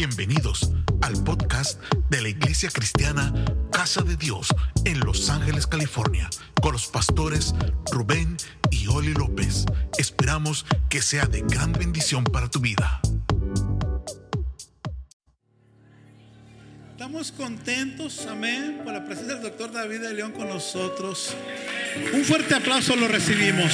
Bienvenidos 0.00 0.72
al 1.02 1.12
podcast 1.24 1.78
de 2.08 2.22
la 2.22 2.30
Iglesia 2.30 2.70
Cristiana 2.72 3.34
Casa 3.70 4.00
de 4.00 4.16
Dios 4.16 4.48
en 4.86 4.98
Los 5.00 5.28
Ángeles, 5.28 5.66
California, 5.66 6.30
con 6.62 6.72
los 6.72 6.86
pastores 6.86 7.54
Rubén 7.92 8.38
y 8.70 8.86
Oli 8.86 9.12
López. 9.12 9.66
Esperamos 9.98 10.64
que 10.88 11.02
sea 11.02 11.26
de 11.26 11.42
gran 11.42 11.74
bendición 11.74 12.24
para 12.24 12.48
tu 12.48 12.60
vida. 12.60 13.02
Estamos 16.92 17.30
contentos, 17.32 18.26
amén, 18.26 18.80
por 18.82 18.94
la 18.94 19.04
presencia 19.04 19.34
del 19.34 19.42
doctor 19.42 19.70
David 19.70 20.00
de 20.00 20.14
León 20.14 20.32
con 20.32 20.48
nosotros. 20.48 21.36
Un 22.14 22.24
fuerte 22.24 22.54
aplauso 22.54 22.96
lo 22.96 23.06
recibimos. 23.06 23.70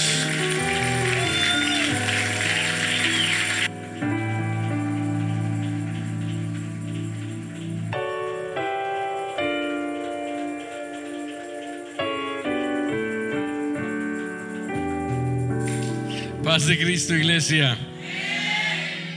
Paz 16.56 16.68
de 16.68 16.78
Cristo, 16.78 17.14
iglesia. 17.14 17.76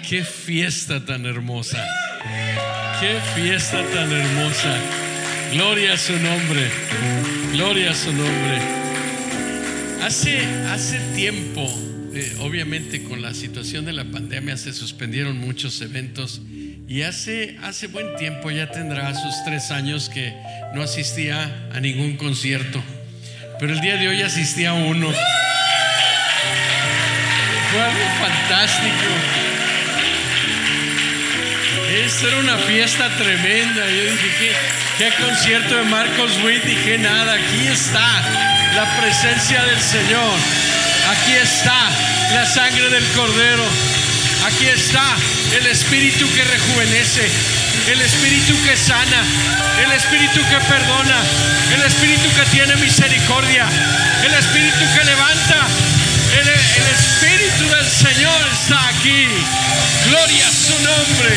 Qué 0.10 0.26
fiesta 0.26 1.06
tan 1.06 1.26
hermosa. 1.26 1.82
Qué 3.00 3.18
fiesta 3.34 3.82
tan 3.94 4.12
hermosa. 4.12 4.76
Gloria 5.54 5.94
a 5.94 5.98
su 5.98 6.20
nombre. 6.20 6.70
Gloria 7.54 7.92
a 7.92 7.96
su 7.96 8.12
nombre. 8.12 8.60
Hace, 10.04 10.42
hace 10.70 11.00
tiempo, 11.16 11.66
eh, 12.14 12.36
obviamente 12.42 13.04
con 13.04 13.22
la 13.22 13.34
situación 13.34 13.86
de 13.86 13.94
la 13.94 14.04
pandemia 14.04 14.58
se 14.58 14.74
suspendieron 14.74 15.38
muchos 15.38 15.80
eventos 15.80 16.42
y 16.90 17.04
hace, 17.04 17.56
hace 17.64 17.88
buen 17.88 18.18
tiempo, 18.18 18.52
ya 18.52 18.70
tendrá 18.70 19.14
sus 19.16 19.46
tres 19.46 19.72
años 19.72 20.10
que 20.10 20.34
no 20.76 20.82
asistía 20.82 21.70
a 21.72 21.80
ningún 21.80 22.18
concierto. 22.18 22.84
Pero 23.62 23.72
el 23.72 23.80
día 23.80 23.96
de 23.96 24.10
hoy 24.10 24.24
asistí 24.24 24.66
a 24.66 24.74
uno. 24.74 25.10
Fue 27.72 27.82
algo 27.82 28.00
fantástico. 28.20 29.10
Esa 32.06 32.28
era 32.28 32.38
una 32.38 32.58
fiesta 32.58 33.10
tremenda. 33.18 33.88
Yo 33.88 34.12
dije, 34.12 34.30
¿qué, 34.40 34.56
qué 34.98 35.24
concierto 35.24 35.76
de 35.76 35.84
Marcos 35.84 36.32
Witt? 36.44 36.64
Dije, 36.64 36.98
nada, 36.98 37.34
aquí 37.34 37.68
está 37.68 38.22
la 38.76 38.86
presencia 39.00 39.64
del 39.64 39.80
Señor. 39.80 40.34
Aquí 41.12 41.34
está 41.34 41.90
la 42.34 42.46
sangre 42.46 42.90
del 42.90 43.06
Cordero. 43.16 43.66
Aquí 44.46 44.66
está 44.66 45.04
el 45.58 45.68
Espíritu 45.68 46.26
que 46.34 46.44
rejuvenece, 46.44 47.28
el 47.92 48.02
Espíritu 48.02 48.56
que 48.64 48.78
sana, 48.78 49.22
el 49.84 49.92
Espíritu 49.92 50.40
que 50.50 50.58
perdona, 50.66 51.18
el 51.76 51.82
Espíritu 51.84 52.30
que 52.36 52.46
tiene 52.50 52.76
misericordia, 52.78 53.66
el 54.26 54.34
Espíritu 54.34 54.80
que 54.96 55.04
levanta, 55.04 55.68
el, 56.38 56.48
Espíritu 56.48 57.76
del 57.76 57.86
Señor 57.86 58.42
está 58.52 58.88
aquí. 58.90 59.26
Gloria 60.08 60.48
a 60.48 60.52
su 60.52 60.74
nombre. 60.74 61.36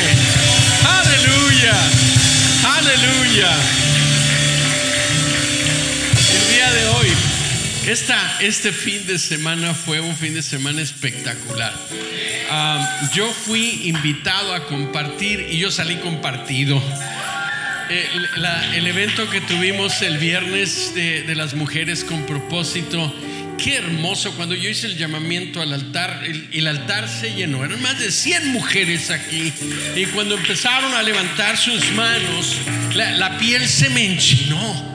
Aleluya. 0.85 1.75
Aleluya. 2.77 3.51
El 6.35 6.55
día 6.55 6.73
de 6.73 6.87
hoy, 6.89 7.09
esta, 7.87 8.39
este 8.41 8.73
fin 8.73 9.07
de 9.07 9.19
semana 9.19 9.75
fue 9.75 10.01
un 10.01 10.17
fin 10.17 10.35
de 10.35 10.43
semana 10.43 10.83
espectacular. 10.83 11.75
Ah, 12.51 13.09
yo 13.15 13.33
fui 13.33 13.83
invitado 13.85 14.55
a 14.55 14.67
compartir 14.67 15.47
y 15.51 15.59
yo 15.59 15.70
salí 15.70 15.97
compartido. 15.97 16.83
Eh, 17.89 18.09
el 18.75 18.87
evento 18.87 19.29
que 19.29 19.41
tuvimos 19.41 20.01
el 20.03 20.19
viernes 20.19 20.95
de 20.95 21.35
las 21.35 21.55
mujeres 21.55 22.05
con 22.05 22.25
propósito, 22.25 23.13
qué 23.62 23.77
hermoso. 23.77 24.33
Cuando 24.33 24.55
yo 24.55 24.68
hice 24.68 24.86
el 24.86 24.96
llamamiento 24.96 25.61
al 25.61 25.73
altar, 25.73 26.23
el, 26.24 26.48
el 26.52 26.67
altar 26.67 27.08
se 27.08 27.33
llenó. 27.34 27.64
Eran 27.64 27.80
más 27.80 27.98
de 27.98 28.11
100 28.11 28.48
mujeres 28.48 29.11
aquí. 29.11 29.52
Y 29.96 30.06
cuando 30.06 30.36
empezaron 30.36 30.92
a 30.95 31.02
levantar 31.02 31.56
sus 31.56 31.90
manos, 31.92 32.56
la, 32.95 33.39
piel 33.39 33.67
se 33.68 33.89
me 33.90 34.05
enchinó. 34.05 34.92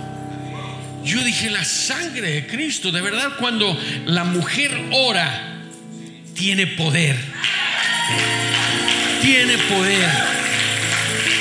Yo 1.03 1.23
dije, 1.23 1.49
la 1.49 1.63
sangre 1.63 2.31
de 2.31 2.47
Cristo, 2.47 2.91
de 2.91 3.01
verdad, 3.01 3.37
cuando 3.39 3.79
la 4.05 4.25
mujer 4.25 4.77
ora, 4.91 5.63
tiene 6.33 6.67
poder. 6.67 7.15
Tiene 9.21 9.57
poder. 9.57 10.09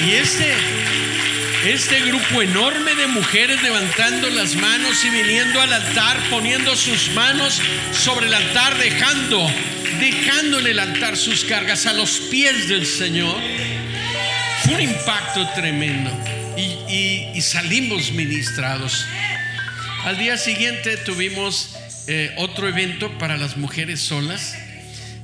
Y 0.06 0.12
este, 0.12 0.54
este 1.66 2.00
grupo 2.03 2.43
enorme 2.43 2.94
de 2.94 3.09
mujeres 3.09 3.60
levantando 3.60 4.31
las 4.31 4.54
manos 4.54 5.04
y 5.04 5.10
viniendo 5.10 5.60
al 5.60 5.72
altar, 5.72 6.16
poniendo 6.31 6.77
sus 6.77 7.10
manos 7.10 7.60
sobre 7.93 8.27
el 8.27 8.34
altar, 8.34 8.78
dejando, 8.78 9.50
dejando 9.99 10.60
en 10.60 10.66
el 10.69 10.78
altar 10.78 11.16
sus 11.16 11.44
cargas 11.44 11.87
a 11.87 11.93
los 11.93 12.21
pies 12.31 12.69
del 12.69 12.87
Señor, 12.87 13.37
fue 14.62 14.75
un 14.75 14.81
impacto 14.82 15.49
tremendo. 15.54 16.10
Y, 16.56 17.41
salimos 17.41 18.12
ministrados. 18.12 19.04
Al 20.04 20.19
día 20.19 20.38
siguiente 20.38 20.97
tuvimos 20.97 21.77
eh, 22.06 22.33
otro 22.38 22.66
evento 22.66 23.19
para 23.19 23.37
las 23.37 23.56
mujeres 23.56 24.00
solas. 24.00 24.56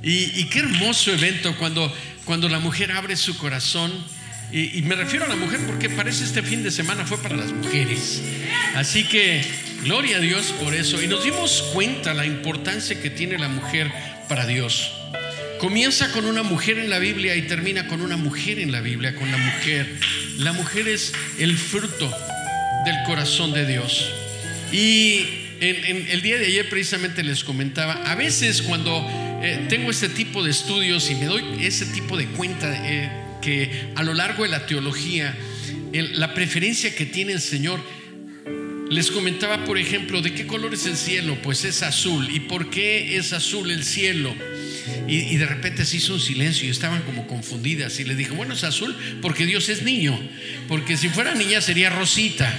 Y, 0.03 0.41
y 0.41 0.44
qué 0.50 0.59
hermoso 0.60 1.12
evento 1.12 1.56
cuando, 1.56 1.92
cuando 2.24 2.48
la 2.48 2.59
mujer 2.59 2.92
abre 2.92 3.16
su 3.16 3.38
corazón. 3.38 3.92
Y, 4.52 4.82
me 4.82 4.94
refiero 4.96 5.24
a 5.24 5.28
la 5.28 5.36
mujer 5.36 5.60
porque 5.66 5.88
parece 5.88 6.24
este 6.24 6.42
fin 6.42 6.62
de 6.62 6.70
semana 6.70 7.06
fue 7.06 7.16
para 7.16 7.36
las 7.36 7.52
mujeres. 7.52 8.22
Así 8.74 9.04
que 9.04 9.42
gloria 9.82 10.18
a 10.18 10.20
Dios 10.20 10.54
por 10.60 10.74
eso. 10.74 11.02
Y 11.02 11.06
nos 11.06 11.24
dimos 11.24 11.70
cuenta 11.72 12.12
la 12.12 12.26
importancia 12.26 13.00
que 13.00 13.08
tiene 13.08 13.38
la 13.38 13.48
mujer 13.48 13.91
para 14.28 14.46
Dios. 14.46 14.92
Comienza 15.58 16.12
con 16.12 16.26
una 16.26 16.42
mujer 16.42 16.78
en 16.78 16.91
la 16.91 16.98
Biblia 16.98 17.34
y 17.34 17.42
termina 17.42 17.86
con 17.86 18.02
una 18.02 18.18
mujer 18.18 18.58
en 18.58 18.72
la 18.72 18.82
Biblia, 18.82 19.14
con 19.14 19.30
la 19.30 19.38
mujer. 19.38 19.86
La 20.36 20.52
mujer 20.52 20.86
es 20.86 21.14
el 21.38 21.56
fruto 21.56 22.12
del 22.84 22.96
corazón 23.06 23.54
de 23.54 23.64
Dios. 23.64 24.12
Y 24.70 25.24
en 25.60 26.08
el 26.10 26.20
día 26.20 26.38
de 26.38 26.46
ayer 26.46 26.68
precisamente 26.68 27.22
les 27.22 27.42
comentaba, 27.44 27.94
a 28.10 28.16
veces 28.16 28.60
cuando 28.60 29.06
eh, 29.42 29.66
tengo 29.68 29.91
este 29.91 30.08
tipo 30.08 30.42
de 30.42 30.50
estudios 30.50 31.10
y 31.10 31.14
me 31.14 31.26
doy 31.26 31.44
ese 31.60 31.86
tipo 31.86 32.16
de 32.16 32.26
cuenta 32.26 32.68
eh, 32.86 33.22
que 33.42 33.91
a 33.94 34.03
lo 34.03 34.14
largo 34.14 34.44
de 34.44 34.48
la 34.48 34.64
teología, 34.64 35.36
la 35.92 36.32
preferencia 36.32 36.94
que 36.94 37.04
tiene 37.04 37.32
el 37.32 37.41
Señor, 37.41 37.80
les 38.92 39.10
comentaba, 39.10 39.64
por 39.64 39.78
ejemplo, 39.78 40.20
de 40.20 40.34
qué 40.34 40.47
color 40.47 40.75
es 40.75 40.84
el 40.84 40.98
cielo, 40.98 41.38
pues 41.42 41.64
es 41.64 41.82
azul. 41.82 42.28
¿Y 42.30 42.41
por 42.41 42.69
qué 42.69 43.16
es 43.16 43.32
azul 43.32 43.70
el 43.70 43.84
cielo? 43.84 44.34
Y, 45.08 45.16
y 45.16 45.36
de 45.38 45.47
repente 45.47 45.86
se 45.86 45.97
hizo 45.97 46.12
un 46.12 46.20
silencio 46.20 46.66
y 46.66 46.70
estaban 46.70 47.00
como 47.03 47.26
confundidas. 47.26 47.98
Y 48.00 48.04
le 48.04 48.14
dije, 48.14 48.32
bueno, 48.32 48.53
es 48.53 48.64
azul 48.64 48.94
porque 49.22 49.47
Dios 49.47 49.70
es 49.70 49.82
niño. 49.82 50.19
Porque 50.69 50.98
si 50.98 51.09
fuera 51.09 51.34
niña 51.34 51.62
sería 51.62 51.88
rosita. 51.88 52.53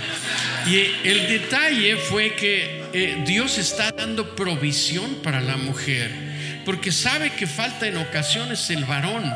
Y 0.65 0.77
eh, 0.77 0.91
el 1.03 1.27
detalle 1.27 1.97
fue 1.97 2.33
que 2.33 2.81
eh, 2.93 3.23
Dios 3.27 3.59
está 3.59 3.91
dando 3.91 4.35
provisión 4.35 5.21
para 5.21 5.39
la 5.39 5.57
mujer. 5.57 6.09
Porque 6.65 6.91
sabe 6.91 7.31
que 7.33 7.45
falta 7.45 7.87
en 7.87 7.97
ocasiones 7.97 8.71
el 8.71 8.85
varón. 8.85 9.31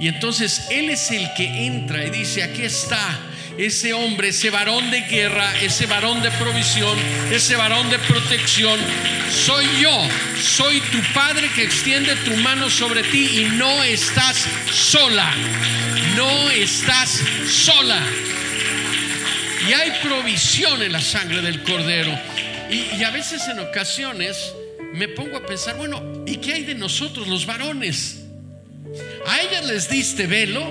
Y 0.00 0.08
entonces 0.08 0.68
Él 0.70 0.90
es 0.90 1.10
el 1.10 1.32
que 1.34 1.66
entra 1.66 2.04
y 2.04 2.10
dice, 2.10 2.42
aquí 2.42 2.62
está 2.62 3.20
ese 3.58 3.92
hombre, 3.92 4.28
ese 4.28 4.50
varón 4.50 4.90
de 4.92 5.00
guerra, 5.02 5.52
ese 5.60 5.86
varón 5.86 6.22
de 6.22 6.30
provisión, 6.30 6.96
ese 7.32 7.56
varón 7.56 7.90
de 7.90 7.98
protección. 7.98 8.78
Soy 9.44 9.66
yo, 9.80 10.08
soy 10.40 10.80
tu 10.80 11.02
Padre 11.12 11.50
que 11.54 11.64
extiende 11.64 12.14
tu 12.16 12.36
mano 12.36 12.70
sobre 12.70 13.02
ti 13.02 13.40
y 13.40 13.44
no 13.56 13.82
estás 13.82 14.46
sola, 14.72 15.28
no 16.16 16.50
estás 16.50 17.20
sola. 17.48 18.00
Y 19.68 19.72
hay 19.72 19.90
provisión 20.02 20.80
en 20.82 20.92
la 20.92 21.00
sangre 21.00 21.42
del 21.42 21.62
cordero. 21.64 22.16
Y, 22.70 22.96
y 22.96 23.02
a 23.04 23.10
veces 23.10 23.42
en 23.48 23.58
ocasiones 23.58 24.54
me 24.94 25.08
pongo 25.08 25.36
a 25.36 25.44
pensar, 25.44 25.76
bueno, 25.76 26.00
¿y 26.26 26.36
qué 26.36 26.54
hay 26.54 26.62
de 26.62 26.76
nosotros 26.76 27.26
los 27.26 27.44
varones? 27.44 28.17
A 29.26 29.40
ellas 29.42 29.66
les 29.66 29.88
diste 29.88 30.26
velo, 30.26 30.62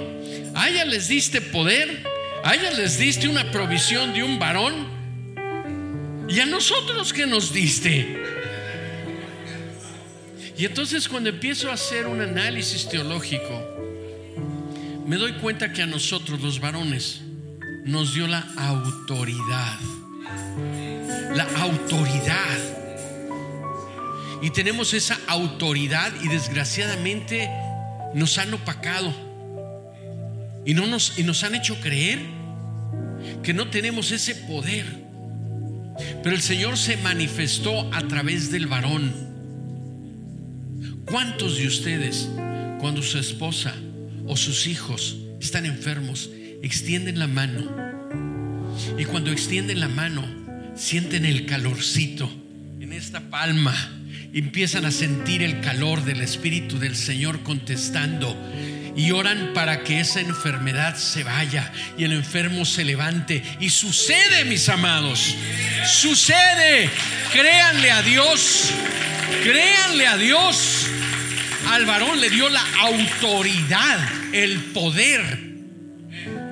a 0.55 0.69
ellas 0.69 0.87
les 0.87 1.07
diste 1.07 1.41
poder, 1.41 2.03
a 2.43 2.55
ellas 2.55 2.77
les 2.77 2.97
diste 2.97 3.27
una 3.27 3.51
provisión 3.51 4.13
de 4.13 4.23
un 4.23 4.39
varón. 4.39 4.97
¿Y 6.29 6.39
a 6.39 6.45
nosotros 6.45 7.13
qué 7.13 7.25
nos 7.25 7.53
diste? 7.53 8.17
Y 10.57 10.65
entonces 10.65 11.07
cuando 11.07 11.29
empiezo 11.29 11.69
a 11.69 11.73
hacer 11.73 12.07
un 12.07 12.19
análisis 12.21 12.89
teológico, 12.89 13.77
me 15.05 15.15
doy 15.15 15.33
cuenta 15.33 15.71
que 15.71 15.83
a 15.83 15.85
nosotros 15.85 16.41
los 16.41 16.59
varones 16.59 17.21
nos 17.85 18.13
dio 18.13 18.27
la 18.27 18.45
autoridad. 18.57 19.79
La 21.33 21.47
autoridad. 21.61 22.57
Y 24.41 24.49
tenemos 24.49 24.93
esa 24.93 25.17
autoridad 25.27 26.11
y 26.23 26.27
desgraciadamente 26.27 27.49
nos 28.13 28.37
han 28.37 28.53
opacado. 28.53 29.13
Y, 30.65 30.73
no 30.73 30.85
nos, 30.85 31.17
y 31.17 31.23
nos 31.23 31.43
han 31.43 31.55
hecho 31.55 31.79
creer 31.79 32.19
que 33.43 33.53
no 33.53 33.69
tenemos 33.69 34.11
ese 34.11 34.35
poder. 34.35 34.85
Pero 36.23 36.35
el 36.35 36.41
Señor 36.41 36.77
se 36.77 36.97
manifestó 36.97 37.93
a 37.93 38.01
través 38.07 38.51
del 38.51 38.67
varón. 38.67 39.13
¿Cuántos 41.05 41.57
de 41.57 41.67
ustedes, 41.67 42.29
cuando 42.79 43.01
su 43.01 43.17
esposa 43.17 43.73
o 44.25 44.35
sus 44.35 44.67
hijos 44.67 45.17
están 45.39 45.65
enfermos, 45.65 46.29
extienden 46.61 47.17
la 47.17 47.27
mano? 47.27 47.71
Y 48.97 49.05
cuando 49.05 49.31
extienden 49.31 49.79
la 49.79 49.87
mano, 49.87 50.23
sienten 50.75 51.25
el 51.25 51.45
calorcito 51.45 52.29
en 52.79 52.93
esta 52.93 53.21
palma. 53.29 53.73
Empiezan 54.33 54.85
a 54.85 54.91
sentir 54.91 55.41
el 55.41 55.61
calor 55.61 56.03
del 56.03 56.21
Espíritu 56.21 56.79
del 56.79 56.95
Señor 56.95 57.43
contestando 57.43 58.35
y 58.95 59.11
oran 59.11 59.51
para 59.53 59.83
que 59.83 59.99
esa 59.99 60.19
enfermedad 60.21 60.95
se 60.95 61.23
vaya 61.23 61.71
y 61.97 62.03
el 62.03 62.13
enfermo 62.13 62.65
se 62.65 62.83
levante. 62.83 63.43
Y 63.59 63.69
sucede, 63.69 64.45
mis 64.45 64.67
amados, 64.69 65.35
sucede. 65.85 66.89
Créanle 67.31 67.91
a 67.91 68.01
Dios, 68.01 68.71
créanle 69.43 70.07
a 70.07 70.17
Dios. 70.17 70.87
Al 71.69 71.85
varón 71.85 72.19
le 72.19 72.29
dio 72.29 72.49
la 72.49 72.63
autoridad, 72.79 73.99
el 74.33 74.59
poder 74.73 75.47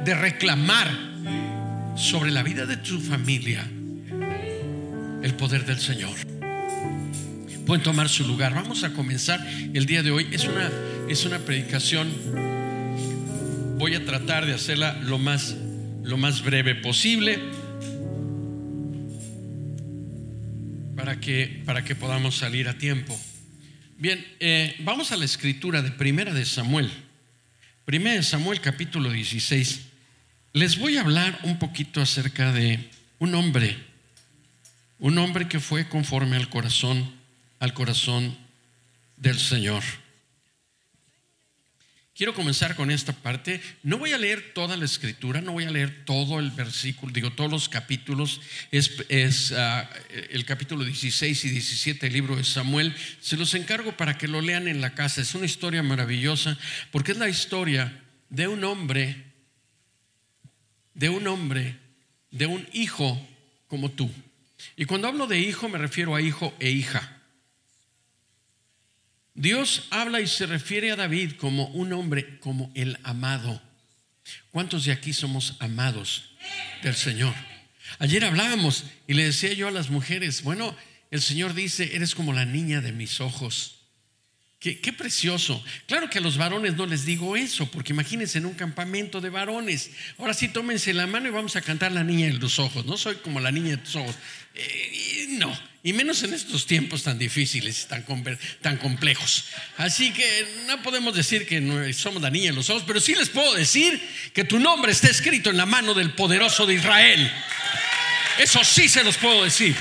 de 0.04 0.14
reclamar 0.14 0.92
sobre 1.96 2.32
la 2.32 2.44
vida 2.44 2.66
de 2.66 2.78
tu 2.78 3.00
familia 3.00 3.66
el 5.26 5.34
poder 5.34 5.66
del 5.66 5.80
Señor. 5.80 6.35
Pueden 7.66 7.84
tomar 7.84 8.10
su 8.10 8.26
lugar. 8.26 8.54
Vamos 8.54 8.84
a 8.84 8.94
comenzar 8.94 9.46
el 9.74 9.86
día 9.86 10.04
de 10.04 10.12
hoy. 10.12 10.28
Es 10.32 10.46
una 10.46 10.70
es 11.08 11.24
una 11.26 11.38
predicación, 11.40 12.12
voy 13.78 13.94
a 13.94 14.04
tratar 14.06 14.46
de 14.46 14.54
hacerla 14.54 14.94
lo 15.04 15.20
más, 15.20 15.56
lo 16.04 16.18
más 16.18 16.42
breve 16.42 16.74
posible 16.74 17.40
para 20.96 21.20
que, 21.20 21.62
para 21.64 21.84
que 21.84 21.96
podamos 21.96 22.38
salir 22.38 22.68
a 22.68 22.78
tiempo. 22.80 23.20
Bien, 23.98 24.26
eh, 24.40 24.76
vamos 24.80 25.12
a 25.12 25.18
la 25.18 25.26
escritura 25.26 25.84
de 25.84 25.92
Primera 25.92 26.34
de 26.34 26.46
Samuel. 26.46 26.90
Primera 27.86 28.16
de 28.16 28.24
Samuel 28.24 28.62
capítulo 28.62 29.12
16. 29.12 29.82
Les 30.54 30.80
voy 30.80 30.98
a 30.98 31.02
hablar 31.02 31.40
un 31.44 31.60
poquito 31.60 32.02
acerca 32.02 32.52
de 32.52 32.90
un 33.20 33.36
hombre, 33.36 33.78
un 34.98 35.20
hombre 35.20 35.48
que 35.48 35.60
fue 35.60 35.88
conforme 35.88 36.36
al 36.36 36.50
corazón, 36.50 37.14
al 37.60 37.74
corazón 37.74 38.38
del 39.18 39.40
Señor. 39.40 39.84
Quiero 42.16 42.34
comenzar 42.34 42.78
con 42.78 42.92
esta 42.92 43.12
parte. 43.12 43.60
No 43.84 43.98
voy 43.98 44.14
a 44.14 44.18
leer 44.18 44.54
toda 44.54 44.78
la 44.78 44.86
escritura, 44.86 45.42
no 45.42 45.52
voy 45.52 45.66
a 45.66 45.70
leer 45.70 46.06
todo 46.06 46.40
el 46.40 46.50
versículo, 46.50 47.12
digo 47.12 47.34
todos 47.34 47.52
los 47.52 47.68
capítulos. 47.68 48.40
Es, 48.72 49.52
ah, 49.52 49.90
el 50.30 50.46
capítulo 50.46 50.86
16 50.86 51.44
y 51.44 51.50
17 51.50 52.06
del 52.06 52.14
libro 52.14 52.38
de 52.38 52.46
Samuel. 52.46 52.96
Se 53.20 53.36
los 53.36 53.54
encargo 53.54 53.98
para 53.98 54.18
que 54.18 54.30
lo 54.30 54.40
lean 54.40 54.70
en 54.70 54.80
la 54.80 54.96
casa. 54.96 55.20
Es 55.20 55.36
una 55.36 55.46
historia 55.46 55.84
maravillosa 55.84 56.58
porque 56.90 57.12
es 57.12 57.18
la 57.18 57.28
historia 57.28 58.02
de 58.30 58.48
un 58.48 58.64
hombre, 58.64 59.34
de 60.94 61.10
un 61.10 61.28
hombre, 61.28 61.78
de 62.32 62.46
un 62.46 62.66
hijo 62.72 63.28
como 63.68 63.92
tú. 63.92 64.10
Y 64.78 64.86
cuando 64.86 65.10
hablo 65.10 65.28
de 65.28 65.40
hijo 65.40 65.68
me 65.68 65.78
refiero 65.78 66.16
a 66.16 66.22
hijo 66.22 66.56
e 66.62 66.70
hija. 66.70 67.15
Dios 69.36 69.88
habla 69.92 70.22
y 70.22 70.28
se 70.28 70.46
refiere 70.46 70.92
a 70.92 70.96
David 70.96 71.34
como 71.34 71.68
un 71.68 71.92
hombre, 71.94 72.40
como 72.40 72.72
el 72.74 72.98
amado. 73.04 73.62
¿Cuántos 74.52 74.86
de 74.86 74.94
aquí 74.94 75.14
somos 75.14 75.58
amados 75.60 76.32
del 76.82 76.96
Señor? 76.96 77.36
Ayer 78.00 78.24
hablábamos 78.24 78.86
y 79.08 79.14
le 79.14 79.26
decía 79.26 79.54
yo 79.54 79.68
a 79.68 79.72
las 79.72 79.90
mujeres, 79.90 80.42
bueno, 80.42 80.76
el 81.12 81.22
Señor 81.22 81.54
dice, 81.54 81.96
eres 81.96 82.16
como 82.16 82.34
la 82.34 82.46
niña 82.46 82.82
de 82.82 82.94
mis 82.94 83.22
ojos. 83.22 83.76
Qué, 84.60 84.94
precioso. 84.94 85.64
Claro 85.86 86.10
que 86.10 86.18
a 86.18 86.22
los 86.22 86.38
varones 86.38 86.76
no 86.76 86.88
les 86.88 87.06
digo 87.06 87.38
eso, 87.38 87.70
porque 87.70 87.94
imagínense 87.94 88.40
en 88.40 88.48
un 88.48 88.56
campamento 88.56 89.22
de 89.22 89.30
varones. 89.30 89.92
Ahora 90.18 90.34
sí, 90.34 90.48
tómense 90.48 90.92
la 90.92 91.06
mano 91.06 91.28
y 91.28 91.32
vamos 91.32 91.56
a 91.56 91.62
cantar 91.62 91.92
la 91.92 92.04
niña 92.04 92.26
de 92.28 92.34
los 92.34 92.58
ojos. 92.58 92.84
No 92.84 92.98
soy 92.98 93.18
como 93.18 93.40
la 93.40 93.52
niña 93.52 93.72
de 93.72 93.78
tus 93.78 93.96
ojos. 93.98 94.16
Eh, 94.56 95.28
no, 95.38 95.56
y 95.86 95.94
menos 95.94 96.24
en 96.24 96.34
estos 96.34 96.66
tiempos 96.66 97.04
tan 97.04 97.20
difíciles, 97.20 97.86
tan, 97.88 98.04
tan 98.60 98.78
complejos. 98.78 99.46
Así 99.78 100.12
que 100.12 100.64
no 100.66 100.82
podemos 100.82 101.14
decir 101.16 101.46
que 101.46 101.94
somos 101.94 102.24
la 102.24 102.32
niña 102.32 102.50
de 102.50 102.56
los 102.56 102.72
ojos, 102.72 102.84
pero 102.88 103.00
sí 103.00 103.14
les 103.14 103.30
puedo 103.30 103.54
decir 103.54 104.02
que 104.34 104.44
tu 104.44 104.58
nombre 104.58 104.92
está 104.92 105.10
escrito 105.10 105.52
en 105.52 105.58
la 105.58 105.68
mano 105.68 105.94
del 105.94 106.16
poderoso 106.16 106.66
de 106.66 106.74
Israel. 106.74 107.32
Eso 108.40 108.64
sí 108.64 108.90
se 108.90 109.04
los 109.04 109.18
puedo 109.18 109.44
decir. 109.44 109.76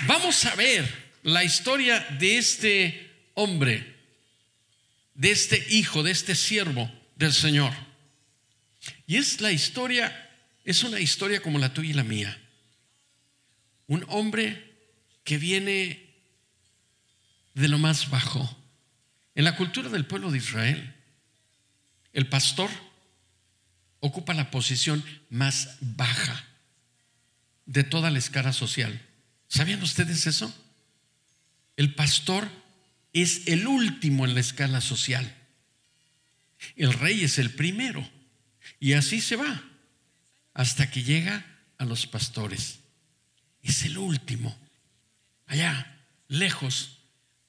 Vamos 0.00 0.44
a 0.46 0.56
ver 0.56 0.92
la 1.22 1.44
historia 1.44 2.00
de 2.18 2.38
este 2.38 3.08
hombre, 3.34 3.94
de 5.14 5.30
este 5.30 5.64
hijo, 5.70 6.02
de 6.02 6.10
este 6.10 6.34
siervo 6.34 6.90
del 7.14 7.32
Señor. 7.32 7.72
Y 9.06 9.16
es 9.16 9.40
la 9.40 9.52
historia, 9.52 10.28
es 10.64 10.82
una 10.82 10.98
historia 10.98 11.40
como 11.40 11.60
la 11.60 11.72
tuya 11.72 11.90
y 11.90 11.94
la 11.94 12.02
mía. 12.02 12.36
Un 13.86 14.04
hombre 14.08 14.74
que 15.24 15.38
viene 15.38 16.06
de 17.54 17.68
lo 17.68 17.78
más 17.78 18.10
bajo. 18.10 18.56
En 19.34 19.44
la 19.44 19.56
cultura 19.56 19.88
del 19.88 20.06
pueblo 20.06 20.30
de 20.30 20.38
Israel, 20.38 20.94
el 22.12 22.28
pastor 22.28 22.70
ocupa 24.00 24.34
la 24.34 24.50
posición 24.50 25.04
más 25.30 25.76
baja 25.80 26.44
de 27.66 27.84
toda 27.84 28.10
la 28.10 28.18
escala 28.18 28.52
social. 28.52 29.00
¿Sabían 29.48 29.82
ustedes 29.82 30.26
eso? 30.26 30.54
El 31.76 31.94
pastor 31.94 32.48
es 33.12 33.46
el 33.48 33.66
último 33.66 34.24
en 34.24 34.34
la 34.34 34.40
escala 34.40 34.80
social. 34.80 35.34
El 36.76 36.92
rey 36.92 37.24
es 37.24 37.38
el 37.38 37.50
primero. 37.50 38.08
Y 38.80 38.94
así 38.94 39.20
se 39.20 39.36
va 39.36 39.62
hasta 40.54 40.90
que 40.90 41.02
llega 41.02 41.44
a 41.78 41.84
los 41.84 42.06
pastores. 42.06 42.78
Es 43.66 43.82
el 43.82 43.98
último. 43.98 44.56
Allá, 45.46 45.98
lejos, 46.28 46.98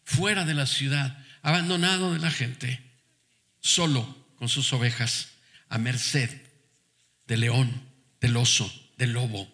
fuera 0.03 0.45
de 0.45 0.55
la 0.55 0.65
ciudad, 0.65 1.23
abandonado 1.43 2.11
de 2.13 2.19
la 2.19 2.31
gente, 2.31 2.81
solo 3.59 4.25
con 4.35 4.49
sus 4.49 4.73
ovejas, 4.73 5.29
a 5.69 5.77
merced 5.77 6.41
del 7.27 7.41
león, 7.41 7.83
del 8.19 8.35
oso, 8.35 8.71
del 8.97 9.11
lobo. 9.11 9.47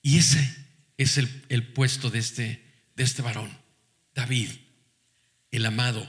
Y 0.00 0.18
ese 0.18 0.56
es 0.96 1.18
el, 1.18 1.66
puesto 1.74 2.08
de 2.08 2.18
este, 2.18 2.64
de 2.94 3.04
este 3.04 3.20
varón, 3.20 3.50
David, 4.14 4.50
el 5.50 5.66
amado, 5.66 6.08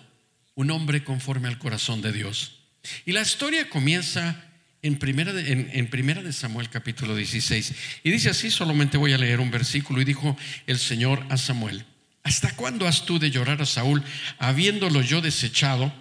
un 0.55 0.71
hombre 0.71 1.03
conforme 1.03 1.49
al 1.49 1.59
corazón 1.59 2.01
de 2.01 2.13
Dios. 2.13 2.59
Y 3.05 3.11
la 3.11 3.21
historia 3.21 3.69
comienza 3.69 4.46
en 4.87 4.97
primera, 4.97 5.33
de, 5.33 5.51
en, 5.51 5.87
primera 5.87 6.21
de 6.21 6.33
Samuel 6.33 6.69
capítulo 6.69 7.15
16. 7.15 7.73
Y 8.03 8.11
dice 8.11 8.29
así, 8.29 8.49
solamente 8.49 8.97
voy 8.97 9.13
a 9.13 9.17
leer 9.17 9.39
un 9.39 9.51
versículo. 9.51 10.01
Y 10.01 10.05
dijo 10.05 10.37
el 10.65 10.79
Señor 10.79 11.25
a 11.29 11.37
Samuel, 11.37 11.85
¿hasta 12.23 12.55
cuándo 12.55 12.87
has 12.87 13.05
tú 13.05 13.19
de 13.19 13.31
llorar 13.31 13.61
a 13.61 13.65
Saúl, 13.65 14.03
habiéndolo 14.39 15.01
yo 15.01 15.21
desechado, 15.21 15.93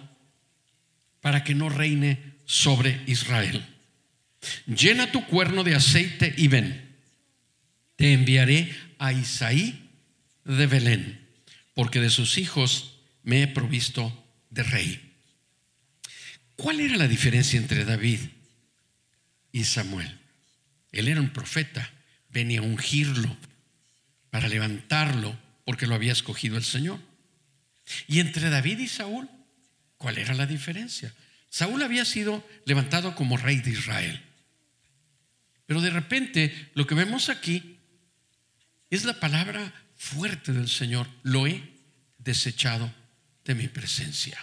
para 1.21 1.43
que 1.43 1.55
no 1.55 1.69
reine 1.69 2.19
sobre 2.45 3.01
Israel? 3.05 3.65
Llena 4.65 5.11
tu 5.11 5.25
cuerno 5.25 5.63
de 5.63 5.75
aceite 5.75 6.33
y 6.37 6.47
ven 6.47 6.87
te 7.97 8.13
enviaré 8.13 8.73
a 8.99 9.11
Isaí 9.11 9.89
de 10.45 10.67
Belén, 10.67 11.27
porque 11.73 11.99
de 11.99 12.09
sus 12.09 12.37
hijos 12.37 12.99
me 13.23 13.41
he 13.41 13.47
provisto 13.47 14.25
de 14.49 14.63
rey. 14.63 15.13
¿Cuál 16.55 16.79
era 16.79 16.95
la 16.95 17.07
diferencia 17.07 17.59
entre 17.59 17.83
David 17.83 18.19
y 19.51 19.63
Samuel? 19.63 20.19
Él 20.91 21.07
era 21.07 21.21
un 21.21 21.29
profeta, 21.29 21.91
venía 22.29 22.59
a 22.59 22.63
ungirlo 22.63 23.35
para 24.29 24.47
levantarlo 24.47 25.37
porque 25.65 25.87
lo 25.87 25.95
había 25.95 26.11
escogido 26.13 26.57
el 26.57 26.63
Señor. 26.63 26.99
Y 28.07 28.19
entre 28.19 28.49
David 28.49 28.79
y 28.79 28.87
Saúl, 28.87 29.29
¿cuál 29.97 30.17
era 30.17 30.33
la 30.33 30.45
diferencia? 30.45 31.13
Saúl 31.49 31.81
había 31.81 32.05
sido 32.05 32.47
levantado 32.65 33.15
como 33.15 33.37
rey 33.37 33.57
de 33.61 33.71
Israel. 33.71 34.21
Pero 35.65 35.81
de 35.81 35.89
repente 35.89 36.69
lo 36.73 36.87
que 36.87 36.95
vemos 36.95 37.29
aquí 37.29 37.77
es 38.89 39.05
la 39.05 39.19
palabra 39.19 39.73
fuerte 39.95 40.53
del 40.53 40.69
Señor. 40.69 41.07
Lo 41.23 41.47
he 41.47 41.61
desechado 42.17 42.93
de 43.43 43.55
mi 43.55 43.67
presencia. 43.67 44.37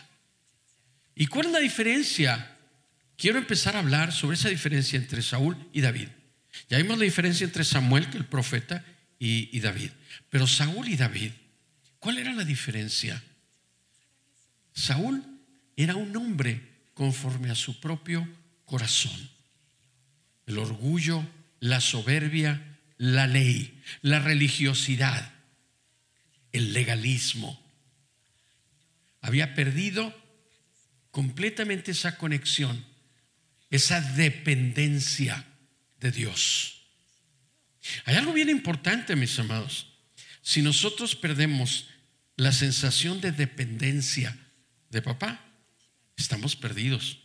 ¿Y 1.14 1.26
cuál 1.26 1.46
es 1.46 1.52
la 1.52 1.60
diferencia? 1.60 2.53
Quiero 3.16 3.38
empezar 3.38 3.76
a 3.76 3.80
hablar 3.80 4.12
sobre 4.12 4.36
esa 4.36 4.48
diferencia 4.48 4.98
entre 4.98 5.22
Saúl 5.22 5.56
y 5.72 5.80
David. 5.80 6.08
Ya 6.68 6.78
vimos 6.78 6.98
la 6.98 7.04
diferencia 7.04 7.44
entre 7.44 7.64
Samuel, 7.64 8.10
que 8.10 8.18
el 8.18 8.26
profeta, 8.26 8.84
y, 9.18 9.48
y 9.56 9.60
David. 9.60 9.90
Pero 10.30 10.46
Saúl 10.46 10.88
y 10.88 10.96
David, 10.96 11.30
¿cuál 11.98 12.18
era 12.18 12.32
la 12.32 12.44
diferencia? 12.44 13.22
Saúl 14.72 15.22
era 15.76 15.94
un 15.94 16.16
hombre 16.16 16.60
conforme 16.94 17.50
a 17.50 17.54
su 17.54 17.80
propio 17.80 18.28
corazón. 18.64 19.30
El 20.46 20.58
orgullo, 20.58 21.26
la 21.60 21.80
soberbia, 21.80 22.78
la 22.98 23.26
ley, 23.26 23.80
la 24.02 24.18
religiosidad, 24.20 25.32
el 26.52 26.72
legalismo. 26.72 27.60
Había 29.20 29.54
perdido 29.54 30.14
completamente 31.10 31.92
esa 31.92 32.18
conexión, 32.18 32.84
esa 33.74 34.00
dependencia 34.00 35.44
de 35.98 36.12
Dios. 36.12 36.86
Hay 38.04 38.14
algo 38.14 38.32
bien 38.32 38.48
importante, 38.48 39.16
mis 39.16 39.36
amados. 39.40 39.88
Si 40.42 40.62
nosotros 40.62 41.16
perdemos 41.16 41.86
la 42.36 42.52
sensación 42.52 43.20
de 43.20 43.32
dependencia 43.32 44.38
de 44.90 45.02
papá, 45.02 45.44
estamos 46.16 46.54
perdidos. 46.54 47.18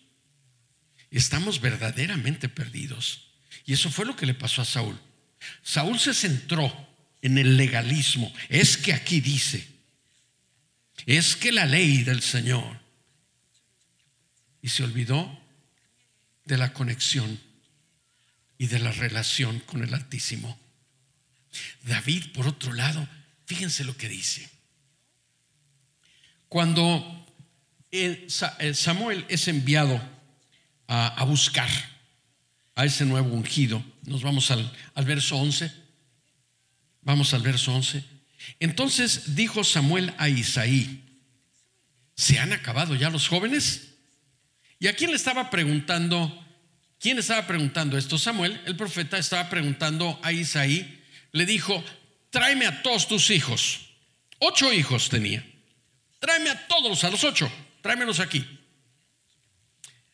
Estamos 1.12 1.62
verdaderamente 1.62 2.50
perdidos. 2.50 3.28
Y 3.66 3.74
eso 3.74 3.92
fue 3.92 4.08
lo 4.08 4.16
que 4.16 4.26
le 4.26 4.34
pasó 4.34 4.64
a 4.64 4.66
Saúl. 4.66 5.00
Saúl 5.62 6.00
se 6.00 6.16
centró 6.16 6.74
en 7.22 7.38
el 7.38 7.58
legalismo. 7.58 8.34
Es 8.50 8.76
que 8.76 8.94
aquí 8.94 9.22
dice, 9.22 9.68
es 11.06 11.36
que 11.36 11.52
la 11.52 11.68
ley 11.68 12.02
del 12.02 12.24
Señor. 12.24 12.80
Y 14.64 14.70
se 14.70 14.84
olvidó 14.84 15.39
de 16.50 16.58
la 16.58 16.74
conexión 16.74 17.40
y 18.58 18.68
de 18.68 18.80
la 18.80 18.92
relación 18.92 19.60
con 19.60 19.84
el 19.84 19.94
Altísimo. 19.94 20.60
David, 21.84 22.34
por 22.34 22.48
otro 22.48 22.74
lado, 22.74 23.08
fíjense 23.46 23.84
lo 23.84 23.96
que 23.96 24.10
dice. 24.10 24.50
Cuando 26.50 27.28
Samuel 28.74 29.26
es 29.30 29.48
enviado 29.48 30.02
a, 30.88 31.24
buscar 31.24 31.70
a 32.74 32.84
ese 32.84 33.06
nuevo 33.06 33.32
ungido, 33.32 33.84
nos 34.06 34.24
vamos 34.24 34.50
al, 34.50 34.76
al 34.96 35.06
verso 35.06 35.38
11. 35.38 35.72
Vamos 37.04 37.36
al 37.36 37.44
verso 37.44 37.76
11. 37.76 38.04
Entonces 38.60 39.36
dijo 39.36 39.64
Samuel 39.64 40.16
a 40.18 40.30
Isaí, 40.30 41.04
¿se 42.16 42.40
han 42.40 42.54
acabado 42.54 42.96
ya 42.96 43.12
los 43.12 43.28
jóvenes? 43.28 43.89
¿Y 44.80 44.88
a 44.88 44.96
quién 44.96 45.12
le 45.12 45.18
estaba 45.18 45.50
preguntando? 45.50 46.46
¿Quién 47.00 47.20
estaba 47.20 47.46
preguntando 47.46 47.98
esto? 47.98 48.18
Samuel, 48.18 48.60
el 48.66 48.76
profeta, 48.76 49.18
estaba 49.18 49.50
preguntando 49.50 50.20
a 50.24 50.32
Isaí, 50.32 51.04
le 51.32 51.46
dijo, 51.46 51.84
tráeme 52.30 52.66
a 52.66 52.82
todos 52.82 53.08
tus 53.08 53.30
hijos. 53.30 53.82
Ocho 54.40 54.72
hijos 54.74 55.10
tenía. 55.10 55.46
Tráeme 56.20 56.50
a 56.50 56.68
todos, 56.68 57.04
a 57.04 57.10
los 57.10 57.24
ocho, 57.24 57.52
tráemelos 57.82 58.20
aquí. 58.20 58.46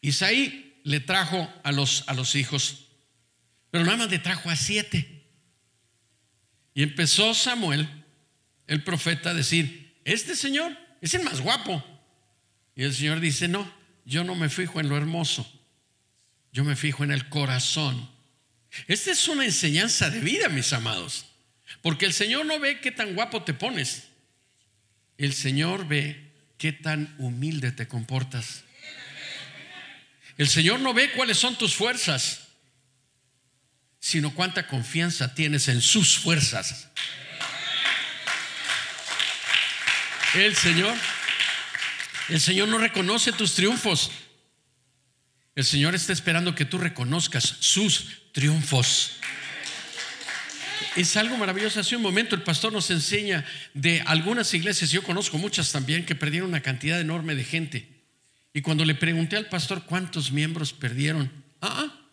Isaí 0.02 0.80
le 0.84 1.00
trajo 1.00 1.52
a 1.64 1.72
los, 1.72 2.04
a 2.08 2.14
los 2.14 2.36
hijos, 2.36 2.86
pero 3.72 3.84
nada 3.86 3.98
más 3.98 4.12
le 4.12 4.20
trajo 4.20 4.50
a 4.50 4.56
siete. 4.56 5.24
Y 6.76 6.84
empezó 6.84 7.34
Samuel, 7.34 7.88
el 8.68 8.84
profeta, 8.84 9.32
a 9.32 9.34
decir, 9.34 10.00
este 10.04 10.36
señor 10.36 10.78
es 11.02 11.14
el 11.14 11.24
más 11.24 11.42
guapo. 11.42 11.84
Y 12.76 12.84
el 12.84 12.94
Señor 12.94 13.22
dice, 13.22 13.48
no, 13.48 13.72
yo 14.06 14.24
no 14.24 14.36
me 14.36 14.50
fijo 14.50 14.80
en 14.80 14.88
lo 14.88 14.96
hermoso, 14.96 15.52
yo 16.52 16.64
me 16.64 16.76
fijo 16.76 17.04
en 17.04 17.12
el 17.12 17.28
corazón. 17.28 18.10
Esta 18.88 19.12
es 19.12 19.28
una 19.28 19.46
enseñanza 19.46 20.10
de 20.10 20.20
vida, 20.20 20.48
mis 20.50 20.72
amados, 20.74 21.26
porque 21.82 22.06
el 22.06 22.14
Señor 22.14 22.46
no 22.46 22.60
ve 22.60 22.80
qué 22.80 22.92
tan 22.92 23.16
guapo 23.16 23.44
te 23.44 23.54
pones, 23.54 24.04
el 25.18 25.34
Señor 25.34 25.88
ve 25.88 26.32
qué 26.58 26.72
tan 26.72 27.16
humilde 27.18 27.72
te 27.72 27.88
comportas. 27.88 28.64
El 30.38 30.50
Señor 30.50 30.80
no 30.82 30.94
ve 30.94 31.12
cuáles 31.12 31.38
son 31.38 31.58
tus 31.58 31.76
fuerzas, 31.76 32.48
sino 34.00 34.34
cuánta 34.34 34.68
confianza 34.68 35.34
tienes 35.34 35.68
en 35.68 35.82
sus 35.82 36.18
fuerzas. 36.18 36.90
El 40.36 40.56
Señor, 40.56 40.94
el 42.30 42.42
Señor 42.42 42.68
no 42.68 42.78
reconoce 42.78 43.32
tus 43.32 43.54
triunfos. 43.54 44.12
El 45.56 45.64
Señor 45.64 45.96
está 45.96 46.12
esperando 46.12 46.56
que 46.56 46.66
tú 46.66 46.78
reconozcas 46.78 47.44
sus 47.60 48.08
triunfos. 48.32 49.14
Es 50.96 51.16
algo 51.18 51.38
maravilloso. 51.38 51.80
Hace 51.80 51.96
un 51.96 52.02
momento 52.02 52.36
el 52.36 52.44
pastor 52.44 52.74
nos 52.74 52.90
enseña 52.92 53.46
de 53.74 54.02
algunas 54.06 54.54
iglesias, 54.54 54.92
yo 54.92 55.04
conozco 55.04 55.38
muchas 55.38 55.72
también, 55.72 56.06
que 56.06 56.16
perdieron 56.16 56.50
una 56.50 56.62
cantidad 56.62 57.00
enorme 57.00 57.36
de 57.36 57.44
gente. 57.44 57.88
Y 58.54 58.62
cuando 58.62 58.86
le 58.86 58.96
pregunté 58.96 59.36
al 59.36 59.48
pastor 59.48 59.84
cuántos 59.86 60.32
miembros 60.32 60.74
perdieron, 60.74 61.32
ah, 61.62 61.86
ah 61.86 62.05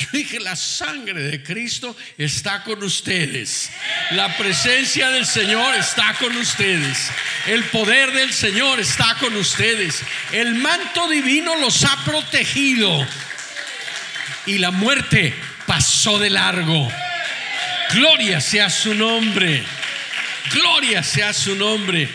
yo 0.00 0.06
dije, 0.12 0.40
la 0.40 0.56
sangre 0.56 1.22
de 1.22 1.42
Cristo 1.42 1.94
está 2.16 2.62
con 2.62 2.82
ustedes. 2.82 3.70
La 4.12 4.34
presencia 4.38 5.10
del 5.10 5.26
Señor 5.26 5.74
está 5.76 6.14
con 6.14 6.34
ustedes. 6.36 7.10
El 7.46 7.64
poder 7.64 8.12
del 8.12 8.32
Señor 8.32 8.80
está 8.80 9.16
con 9.20 9.36
ustedes. 9.36 10.02
El 10.32 10.54
manto 10.54 11.08
divino 11.10 11.54
los 11.56 11.84
ha 11.84 12.02
protegido. 12.04 13.06
Y 14.46 14.56
la 14.56 14.70
muerte 14.70 15.34
pasó 15.66 16.18
de 16.18 16.30
largo. 16.30 16.90
Gloria 17.92 18.40
sea 18.40 18.70
su 18.70 18.94
nombre. 18.94 19.62
Gloria 20.50 21.02
sea 21.02 21.34
su 21.34 21.54
nombre. 21.56 22.08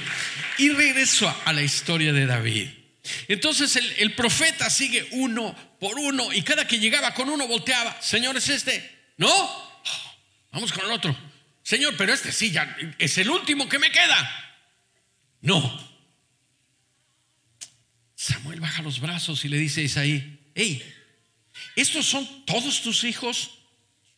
Y 0.58 0.70
regreso 0.70 1.34
a 1.46 1.54
la 1.54 1.62
historia 1.62 2.14
de 2.14 2.26
David. 2.26 2.70
Entonces 3.28 3.76
el, 3.98 4.14
profeta 4.14 4.70
sigue 4.70 5.08
uno 5.12 5.56
por 5.80 5.98
uno 5.98 6.32
y 6.34 6.42
cada 6.42 6.68
que 6.68 6.80
llegaba 6.80 7.14
con 7.14 7.30
uno 7.30 7.48
volteaba, 7.48 8.02
Señor, 8.02 8.38
es 8.38 8.50
este. 8.50 9.12
No, 9.18 9.82
vamos 10.52 10.72
con 10.72 10.86
el 10.86 10.92
otro. 10.92 11.16
Señor, 11.64 11.96
pero 11.98 12.14
este 12.14 12.32
sí, 12.32 12.52
ya 12.52 12.78
es 13.00 13.18
el 13.18 13.30
último 13.30 13.68
que 13.68 13.80
me 13.80 13.92
queda. 13.92 14.58
No. 15.42 15.96
Samuel 18.16 18.60
baja 18.60 18.82
los 18.82 19.00
brazos 19.00 19.46
y 19.46 19.50
le 19.50 19.58
dice 19.58 19.82
a 19.82 19.84
Isaí, 19.84 20.40
hey, 20.56 20.84
¿estos 21.76 22.06
son 22.06 22.46
todos 22.46 22.82
tus 22.82 23.04
hijos? 23.04 23.52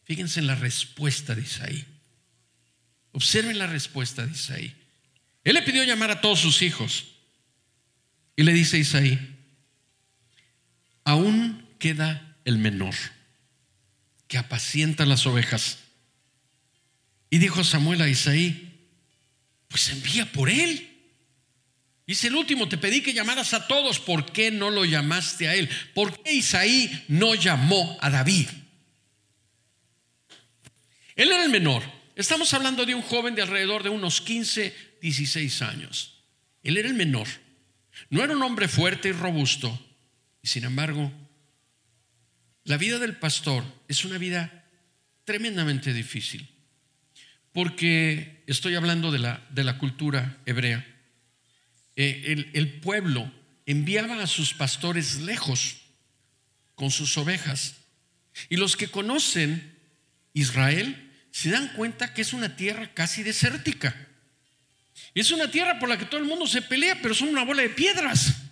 Fíjense 0.04 0.40
en 0.40 0.48
la 0.48 0.56
respuesta 0.56 1.36
de 1.36 1.42
Isaí. 1.42 1.86
Observen 3.12 3.58
la 3.58 3.68
respuesta 3.68 4.26
de 4.26 4.32
Isaí. 4.32 4.76
Él 5.44 5.54
le 5.54 5.62
pidió 5.62 5.84
llamar 5.84 6.12
a 6.12 6.22
todos 6.22 6.40
sus 6.40 6.62
hijos. 6.62 7.06
Y 8.36 8.44
le 8.44 8.54
dice 8.54 8.78
Isaí, 8.78 9.37
aún 11.08 11.66
queda 11.80 12.36
el 12.44 12.58
menor 12.58 12.94
que 14.28 14.38
apacienta 14.38 15.06
las 15.06 15.26
ovejas. 15.26 15.78
Y 17.30 17.38
dijo 17.38 17.64
Samuel 17.64 18.02
a 18.02 18.10
Isaí, 18.10 18.90
pues 19.70 19.88
envía 19.88 20.30
por 20.34 20.50
él. 20.50 20.86
Dice 22.06 22.28
el 22.28 22.36
último, 22.36 22.68
te 22.68 22.78
pedí 22.78 23.00
que 23.00 23.14
llamaras 23.14 23.54
a 23.54 23.68
todos, 23.68 24.02
¿por 24.02 24.34
qué 24.34 24.52
no 24.52 24.70
lo 24.70 24.84
llamaste 24.84 25.48
a 25.48 25.56
él? 25.56 25.70
¿Por 25.96 26.22
qué 26.22 26.34
Isaí 26.34 27.06
no 27.08 27.36
llamó 27.36 27.98
a 28.02 28.10
David? 28.10 28.50
Él 31.16 31.32
era 31.32 31.46
el 31.46 31.50
menor. 31.50 31.84
Estamos 32.18 32.54
hablando 32.54 32.86
de 32.86 32.96
un 32.96 33.02
joven 33.02 33.34
de 33.34 33.44
alrededor 33.44 33.82
de 33.82 33.90
unos 33.90 34.20
15, 34.20 34.76
16 35.02 35.62
años. 35.62 36.22
Él 36.64 36.76
era 36.76 36.90
el 36.90 36.96
menor. 36.96 37.28
No 38.10 38.26
era 38.26 38.34
un 38.34 38.44
hombre 38.44 38.68
fuerte 38.68 39.08
y 39.08 39.14
robusto. 39.14 39.87
Y 40.42 40.48
sin 40.48 40.64
embargo, 40.64 41.12
la 42.64 42.78
vida 42.78 43.00
del 43.00 43.16
pastor 43.16 43.64
es 43.88 44.06
una 44.06 44.18
vida 44.18 44.66
tremendamente 45.24 45.94
difícil. 45.94 46.50
Porque 47.54 48.44
estoy 48.48 48.76
hablando 48.76 49.12
de 49.12 49.20
la, 49.20 49.46
de 49.50 49.64
la 49.64 49.78
cultura 49.78 50.38
hebrea. 50.46 50.86
Eh, 51.96 52.24
el, 52.28 52.52
el 52.54 52.80
pueblo 52.80 53.32
enviaba 53.66 54.22
a 54.22 54.28
sus 54.28 54.54
pastores 54.54 55.22
lejos 55.22 55.78
con 56.76 56.92
sus 56.92 57.18
ovejas. 57.18 57.76
Y 58.50 58.58
los 58.58 58.76
que 58.76 58.90
conocen 58.90 59.76
Israel 60.34 61.12
se 61.32 61.50
dan 61.50 61.70
cuenta 61.70 62.14
que 62.14 62.22
es 62.22 62.34
una 62.34 62.56
tierra 62.56 62.94
casi 62.94 63.24
desértica. 63.24 63.96
Es 65.14 65.32
una 65.32 65.50
tierra 65.50 65.80
por 65.80 65.90
la 65.90 65.98
que 65.98 66.06
todo 66.06 66.20
el 66.20 66.28
mundo 66.28 66.48
se 66.48 66.62
pelea, 66.62 67.00
pero 67.02 67.14
son 67.14 67.30
una 67.30 67.44
bola 67.44 67.64
de 67.64 67.70
piedras. 67.70 68.47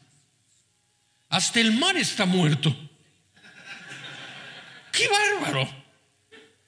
Hasta 1.36 1.60
el 1.60 1.74
mar 1.74 1.98
está 1.98 2.26
muerto. 2.26 2.74
¡Qué 4.90 5.06
bárbaro! 5.10 5.70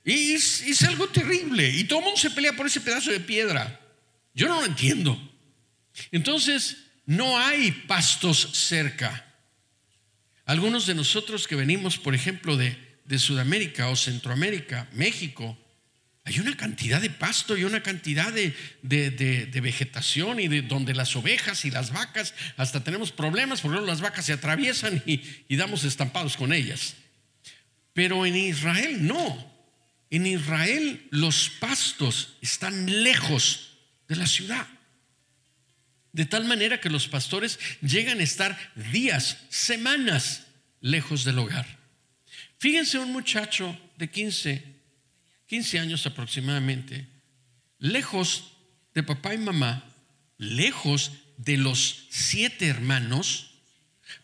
Y 0.03 0.33
es, 0.33 0.83
algo 0.83 1.07
terrible. 1.07 1.69
Y 1.69 1.85
todo 1.85 1.99
el 1.99 2.05
mundo 2.05 2.19
se 2.19 2.31
pelea 2.31 2.51
por 2.51 2.67
ese 2.67 2.81
pedazo 2.81 3.09
de 3.11 3.21
piedra. 3.21 3.79
Yo 4.33 4.49
no 4.49 4.59
lo 4.59 4.65
entiendo. 4.65 5.17
Entonces, 6.11 6.79
no 7.05 7.39
hay 7.39 7.71
pastos 7.71 8.49
cerca. 8.55 9.33
Algunos 10.43 10.85
de 10.85 10.95
nosotros 10.95 11.47
que 11.47 11.55
venimos, 11.55 11.97
por 11.97 12.13
ejemplo, 12.13 12.57
de, 12.57 12.77
de 13.05 13.19
Sudamérica 13.19 13.87
o 13.87 13.95
Centroamérica, 13.95 14.89
México, 14.91 15.57
hay 16.27 16.39
una 16.39 16.57
cantidad 16.57 16.99
de 16.99 17.09
pasto 17.09 17.55
y 17.55 17.63
una 17.63 17.81
cantidad 17.81 18.33
de, 18.33 18.53
de- 18.81 19.61
vegetación 19.61 20.41
y 20.41 20.49
de 20.49 20.61
donde 20.61 20.93
las 20.93 21.15
ovejas 21.15 21.63
y 21.63 21.71
las 21.71 21.91
vacas, 21.93 22.33
hasta 22.57 22.83
tenemos 22.83 23.13
problemas 23.13 23.61
porque 23.61 23.79
las 23.79 24.01
vacas 24.01 24.25
se 24.25 24.33
atraviesan 24.33 25.01
y, 25.05 25.21
y 25.47 25.55
damos 25.55 25.85
estampados 25.85 26.35
con 26.35 26.51
ellas. 26.51 26.95
Pero 27.93 28.25
en 28.25 28.35
Israel 28.35 29.07
no. 29.07 29.55
En 30.09 30.25
Israel 30.27 31.07
los 31.11 31.49
pastos 31.49 32.35
están 32.41 33.03
lejos 33.03 33.77
de 34.09 34.17
la 34.17 34.27
ciudad. 34.27 34.67
De 36.11 36.25
tal 36.25 36.43
manera 36.43 36.81
que 36.81 36.89
los 36.89 37.07
pastores 37.07 37.57
llegan 37.81 38.19
a 38.19 38.23
estar 38.23 38.57
días, 38.91 39.37
semanas 39.49 40.47
lejos 40.81 41.23
del 41.23 41.39
hogar. 41.39 41.65
Fíjense 42.59 42.99
un 42.99 43.13
muchacho 43.13 43.79
de 43.97 44.09
15, 44.09 44.76
15 45.47 45.79
años 45.79 46.05
aproximadamente, 46.05 47.07
lejos 47.79 48.51
de 48.93 49.03
papá 49.03 49.33
y 49.33 49.37
mamá, 49.37 49.83
lejos 50.37 51.11
de 51.37 51.57
los 51.57 52.05
siete 52.09 52.67
hermanos. 52.67 53.51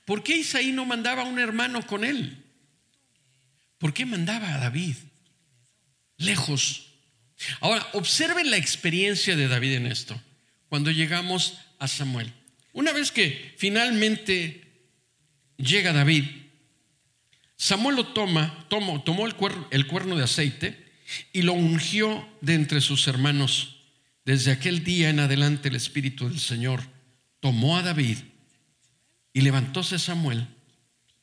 ¿Por 0.05 0.23
qué 0.23 0.37
Isaí 0.37 0.71
no 0.71 0.85
mandaba 0.85 1.21
a 1.23 1.25
un 1.25 1.39
hermano 1.39 1.85
con 1.87 2.03
él? 2.03 2.43
¿Por 3.77 3.93
qué 3.93 4.05
mandaba 4.05 4.53
a 4.53 4.57
David? 4.57 4.95
Lejos. 6.17 6.87
Ahora, 7.59 7.87
observen 7.93 8.49
la 8.51 8.57
experiencia 8.57 9.35
de 9.35 9.47
David 9.47 9.73
en 9.73 9.87
esto. 9.87 10.19
Cuando 10.69 10.91
llegamos 10.91 11.57
a 11.79 11.87
Samuel. 11.87 12.31
Una 12.71 12.91
vez 12.91 13.11
que 13.11 13.53
finalmente 13.57 14.63
llega 15.57 15.93
David, 15.93 16.25
Samuel 17.55 17.95
lo 17.97 18.07
toma, 18.07 18.65
tomó, 18.69 19.03
tomó 19.03 19.25
el, 19.27 19.37
cuer- 19.37 19.67
el 19.71 19.85
cuerno 19.87 20.15
de 20.15 20.23
aceite 20.23 20.82
y 21.31 21.41
lo 21.41 21.53
ungió 21.53 22.27
de 22.41 22.55
entre 22.55 22.81
sus 22.81 23.07
hermanos. 23.07 23.77
Desde 24.25 24.51
aquel 24.51 24.83
día 24.83 25.09
en 25.09 25.19
adelante 25.19 25.69
el 25.69 25.75
Espíritu 25.75 26.27
del 26.27 26.39
Señor 26.39 26.81
tomó 27.39 27.77
a 27.77 27.81
David 27.81 28.17
y 29.33 29.41
levantóse 29.41 29.99
Samuel 29.99 30.47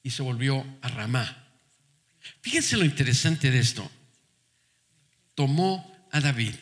y 0.03 0.11
se 0.11 0.23
volvió 0.23 0.67
a 0.83 0.89
Ramá. 0.89 1.49
Fíjense 2.43 2.77
lo 2.77 2.85
interesante 2.85 3.51
de 3.51 3.59
esto. 3.59 3.91
Tomó 5.35 5.91
a 6.13 6.21
David, 6.21 6.55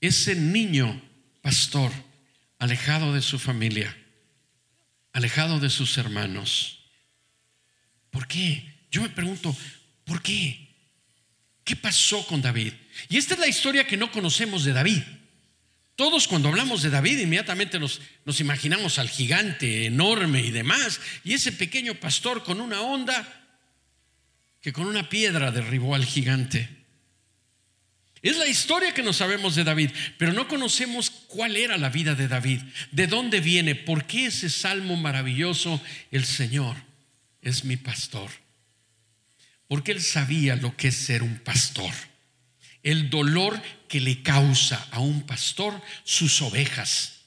ese 0.00 0.34
niño 0.34 1.02
pastor, 1.42 1.92
alejado 2.58 3.12
de 3.12 3.22
su 3.22 3.38
familia, 3.38 3.94
alejado 5.12 5.60
de 5.60 5.68
sus 5.68 5.98
hermanos. 5.98 6.78
¿Por 8.10 8.26
qué? 8.28 8.86
Yo 8.90 9.02
me 9.02 9.08
pregunto, 9.08 9.54
¿por 10.04 10.22
qué? 10.22 10.61
¿Qué 11.64 11.76
pasó 11.76 12.26
con 12.26 12.42
David? 12.42 12.72
Y 13.08 13.16
esta 13.16 13.34
es 13.34 13.40
la 13.40 13.48
historia 13.48 13.86
que 13.86 13.96
no 13.96 14.10
conocemos 14.10 14.64
de 14.64 14.72
David. 14.72 15.02
Todos 15.94 16.26
cuando 16.26 16.48
hablamos 16.48 16.82
de 16.82 16.90
David 16.90 17.18
inmediatamente 17.18 17.78
nos, 17.78 18.00
imaginamos 18.40 18.98
al 18.98 19.08
gigante 19.08 19.86
enorme 19.86 20.40
y 20.40 20.50
demás, 20.50 21.00
y 21.22 21.34
ese 21.34 21.52
pequeño 21.52 21.94
pastor 21.94 22.42
con 22.42 22.60
una 22.60 22.80
onda 22.80 23.40
que 24.60 24.72
con 24.72 24.86
una 24.86 25.08
piedra 25.08 25.50
derribó 25.50 25.94
al 25.94 26.04
gigante. 26.04 26.68
Es 28.22 28.36
la 28.36 28.46
historia 28.46 28.94
que 28.94 29.02
no 29.02 29.12
sabemos 29.12 29.56
de 29.56 29.64
David, 29.64 29.90
pero 30.16 30.32
no 30.32 30.46
conocemos 30.48 31.10
cuál 31.10 31.56
era 31.56 31.76
la 31.76 31.90
vida 31.90 32.14
de 32.14 32.28
David, 32.28 32.60
de 32.92 33.08
dónde 33.08 33.40
viene, 33.40 33.74
por 33.74 34.06
qué 34.06 34.26
ese 34.26 34.48
salmo 34.48 34.96
maravilloso, 34.96 35.82
el 36.10 36.24
Señor 36.24 36.76
es 37.42 37.64
mi 37.64 37.76
pastor. 37.76 38.30
Porque 39.72 39.92
él 39.92 40.02
sabía 40.02 40.54
lo 40.54 40.76
que 40.76 40.88
es 40.88 40.94
ser 40.96 41.22
un 41.22 41.38
pastor, 41.38 41.94
el 42.82 43.08
dolor 43.08 43.58
que 43.88 44.02
le 44.02 44.20
causa 44.22 44.86
a 44.90 45.00
un 45.00 45.22
pastor 45.22 45.80
sus 46.04 46.42
ovejas. 46.42 47.22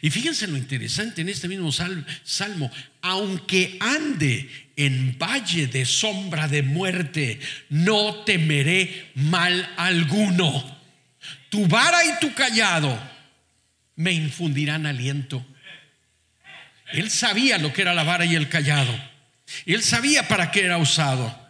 Y 0.00 0.08
fíjense 0.08 0.46
lo 0.46 0.56
interesante 0.56 1.20
en 1.20 1.28
este 1.28 1.48
mismo 1.48 1.70
sal- 1.70 2.06
salmo, 2.24 2.70
aunque 3.02 3.76
ande 3.80 4.48
en 4.76 5.18
valle 5.18 5.66
de 5.66 5.84
sombra 5.84 6.48
de 6.48 6.62
muerte, 6.62 7.38
no 7.68 8.24
temeré 8.24 9.10
mal 9.14 9.70
alguno. 9.76 10.78
Tu 11.50 11.66
vara 11.66 12.02
y 12.06 12.20
tu 12.22 12.32
callado 12.32 12.98
me 13.96 14.12
infundirán 14.12 14.86
aliento. 14.86 15.44
Él 16.94 17.10
sabía 17.10 17.58
lo 17.58 17.70
que 17.70 17.82
era 17.82 17.92
la 17.92 18.02
vara 18.02 18.24
y 18.24 18.34
el 18.34 18.48
callado. 18.48 19.11
Él 19.66 19.82
sabía 19.82 20.28
para 20.28 20.50
qué 20.50 20.64
era 20.64 20.78
usado. 20.78 21.40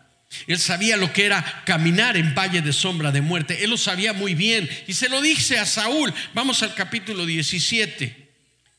Él 0.47 0.59
sabía 0.59 0.97
lo 0.97 1.13
que 1.13 1.27
era 1.27 1.63
caminar 1.67 2.17
en 2.17 2.35
valle 2.35 2.63
de 2.63 2.73
sombra 2.73 3.13
de 3.13 3.21
muerte. 3.21 3.63
Él 3.65 3.71
lo 3.71 3.77
sabía 3.77 4.13
muy 4.15 4.35
bien. 4.35 4.69
Y 4.87 4.95
se 4.95 5.09
lo 5.11 5.21
dice 5.21 5.59
a 5.59 5.67
Saúl. 5.67 6.13
Vamos 6.33 6.63
al 6.63 6.75
capítulo 6.75 7.27
17 7.27 8.17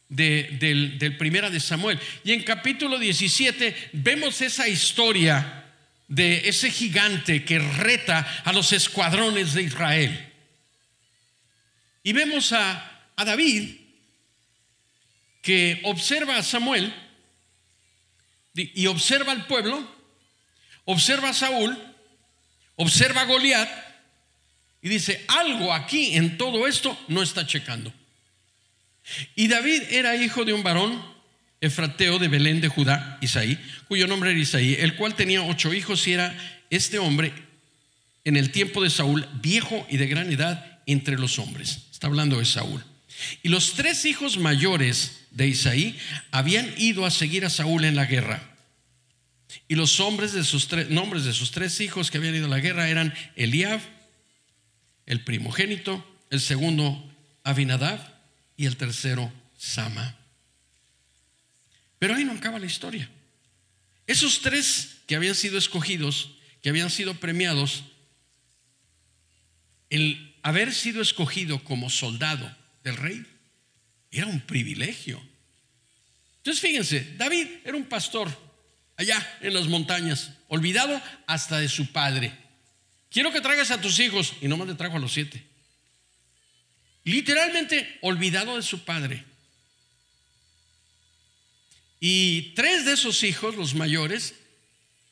de- 0.09 0.49
del, 0.59 0.97
del 0.97 1.15
primera 1.17 1.49
de 1.51 1.59
Samuel. 1.59 1.99
Y 2.23 2.31
en 2.33 2.41
capítulo 2.43 2.97
17 2.97 3.89
vemos 3.93 4.41
esa 4.41 4.67
historia 4.67 5.63
de 6.07 6.49
ese 6.49 6.69
gigante 6.71 7.43
que 7.45 7.59
reta 7.59 8.19
a 8.43 8.51
los 8.51 8.73
escuadrones 8.73 9.53
de 9.53 9.63
Israel. 9.63 10.29
Y 12.03 12.13
vemos 12.13 12.51
a, 12.51 12.99
a 13.15 13.25
David 13.25 13.75
que 15.41 15.81
observa 15.83 16.37
a 16.37 16.43
Samuel 16.43 16.93
y 18.55 18.85
observa 18.87 19.31
al 19.31 19.47
pueblo, 19.47 19.87
observa 20.85 21.29
a 21.29 21.33
Saúl, 21.33 21.77
observa 22.75 23.21
a 23.21 23.25
Goliat 23.25 23.69
y 24.81 24.89
dice, 24.89 25.23
algo 25.27 25.73
aquí 25.73 26.15
en 26.15 26.37
todo 26.37 26.67
esto 26.67 26.97
no 27.07 27.23
está 27.23 27.47
checando. 27.47 27.91
Y 29.35 29.47
David 29.47 29.83
era 29.89 30.15
hijo 30.15 30.45
de 30.45 30.53
un 30.53 30.63
varón 30.63 31.03
efrateo 31.61 32.19
de 32.19 32.27
Belén 32.27 32.59
de 32.59 32.67
Judá, 32.67 33.17
Isaí, 33.21 33.57
cuyo 33.87 34.07
nombre 34.07 34.31
era 34.31 34.39
Isaí, 34.39 34.75
el 34.79 34.95
cual 34.95 35.15
tenía 35.15 35.41
ocho 35.43 35.73
hijos 35.73 36.05
y 36.07 36.13
era 36.13 36.35
este 36.69 36.99
hombre 36.99 37.33
en 38.25 38.35
el 38.35 38.51
tiempo 38.51 38.83
de 38.83 38.89
Saúl 38.89 39.27
viejo 39.41 39.85
y 39.89 39.97
de 39.97 40.07
gran 40.07 40.31
edad 40.31 40.81
entre 40.85 41.17
los 41.17 41.39
hombres. 41.39 41.87
Está 41.91 42.07
hablando 42.07 42.39
de 42.39 42.45
Saúl. 42.45 42.83
Y 43.41 43.49
los 43.49 43.73
tres 43.73 44.05
hijos 44.05 44.37
mayores 44.37 45.25
de 45.31 45.47
Isaí 45.47 45.97
habían 46.31 46.73
ido 46.77 47.05
a 47.05 47.11
seguir 47.11 47.45
a 47.45 47.49
Saúl 47.49 47.85
en 47.85 47.95
la 47.95 48.05
guerra. 48.05 48.55
Y 49.67 49.75
los 49.75 49.99
hombres 49.99 50.33
de 50.33 50.43
sus 50.43 50.67
tres, 50.67 50.89
nombres 50.89 51.25
de 51.25 51.33
sus 51.33 51.51
tres 51.51 51.79
hijos 51.79 52.11
que 52.11 52.17
habían 52.17 52.35
ido 52.35 52.45
a 52.45 52.49
la 52.49 52.59
guerra 52.59 52.89
eran 52.89 53.13
Eliab, 53.35 53.81
el 55.05 55.23
primogénito, 55.23 56.05
el 56.29 56.41
segundo 56.41 57.11
Abinadab 57.43 57.99
y 58.57 58.65
el 58.65 58.77
tercero 58.77 59.31
Sama. 59.57 60.17
Pero 61.99 62.15
ahí 62.15 62.25
no 62.25 62.33
acaba 62.33 62.59
la 62.59 62.65
historia. 62.65 63.09
Esos 64.07 64.41
tres 64.41 64.97
que 65.07 65.15
habían 65.15 65.35
sido 65.35 65.57
escogidos, 65.57 66.31
que 66.61 66.69
habían 66.69 66.89
sido 66.89 67.15
premiados, 67.15 67.83
el 69.89 70.35
haber 70.43 70.73
sido 70.73 71.01
escogido 71.01 71.63
como 71.63 71.89
soldado 71.89 72.62
del 72.83 72.97
rey 72.97 73.25
era 74.11 74.27
un 74.27 74.41
privilegio. 74.41 75.21
Entonces 76.37 76.61
fíjense, 76.61 77.13
David 77.17 77.47
era 77.63 77.77
un 77.77 77.85
pastor 77.85 78.29
allá 78.97 79.37
en 79.41 79.53
las 79.53 79.67
montañas, 79.67 80.31
olvidado 80.49 81.01
hasta 81.25 81.59
de 81.59 81.69
su 81.69 81.91
padre. 81.91 82.33
Quiero 83.09 83.31
que 83.31 83.41
traigas 83.41 83.71
a 83.71 83.79
tus 83.81 83.99
hijos 83.99 84.33
y 84.41 84.47
nomás 84.47 84.67
le 84.67 84.75
trajo 84.75 84.97
a 84.97 84.99
los 84.99 85.13
siete. 85.13 85.43
Literalmente 87.05 87.97
olvidado 88.01 88.55
de 88.55 88.61
su 88.61 88.83
padre. 88.83 89.23
Y 91.99 92.53
tres 92.55 92.85
de 92.85 92.93
esos 92.93 93.23
hijos, 93.23 93.55
los 93.55 93.75
mayores, 93.75 94.35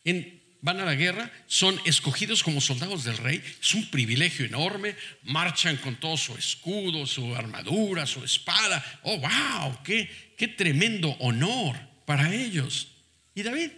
en- 0.03 0.40
van 0.61 0.79
a 0.79 0.85
la 0.85 0.95
guerra, 0.95 1.31
son 1.47 1.79
escogidos 1.85 2.43
como 2.43 2.61
soldados 2.61 3.03
del 3.03 3.17
rey. 3.17 3.43
Es 3.59 3.73
un 3.73 3.89
privilegio 3.89 4.45
enorme. 4.45 4.95
Marchan 5.23 5.77
con 5.77 5.95
todo 5.95 6.17
su 6.17 6.35
escudo, 6.35 7.05
su 7.07 7.35
armadura, 7.35 8.05
su 8.05 8.23
espada. 8.23 8.83
Oh, 9.03 9.17
wow, 9.17 9.79
qué, 9.83 10.47
tremendo 10.57 11.09
honor 11.19 11.77
para 12.05 12.33
ellos. 12.33 12.89
Y 13.33 13.43
David, 13.43 13.71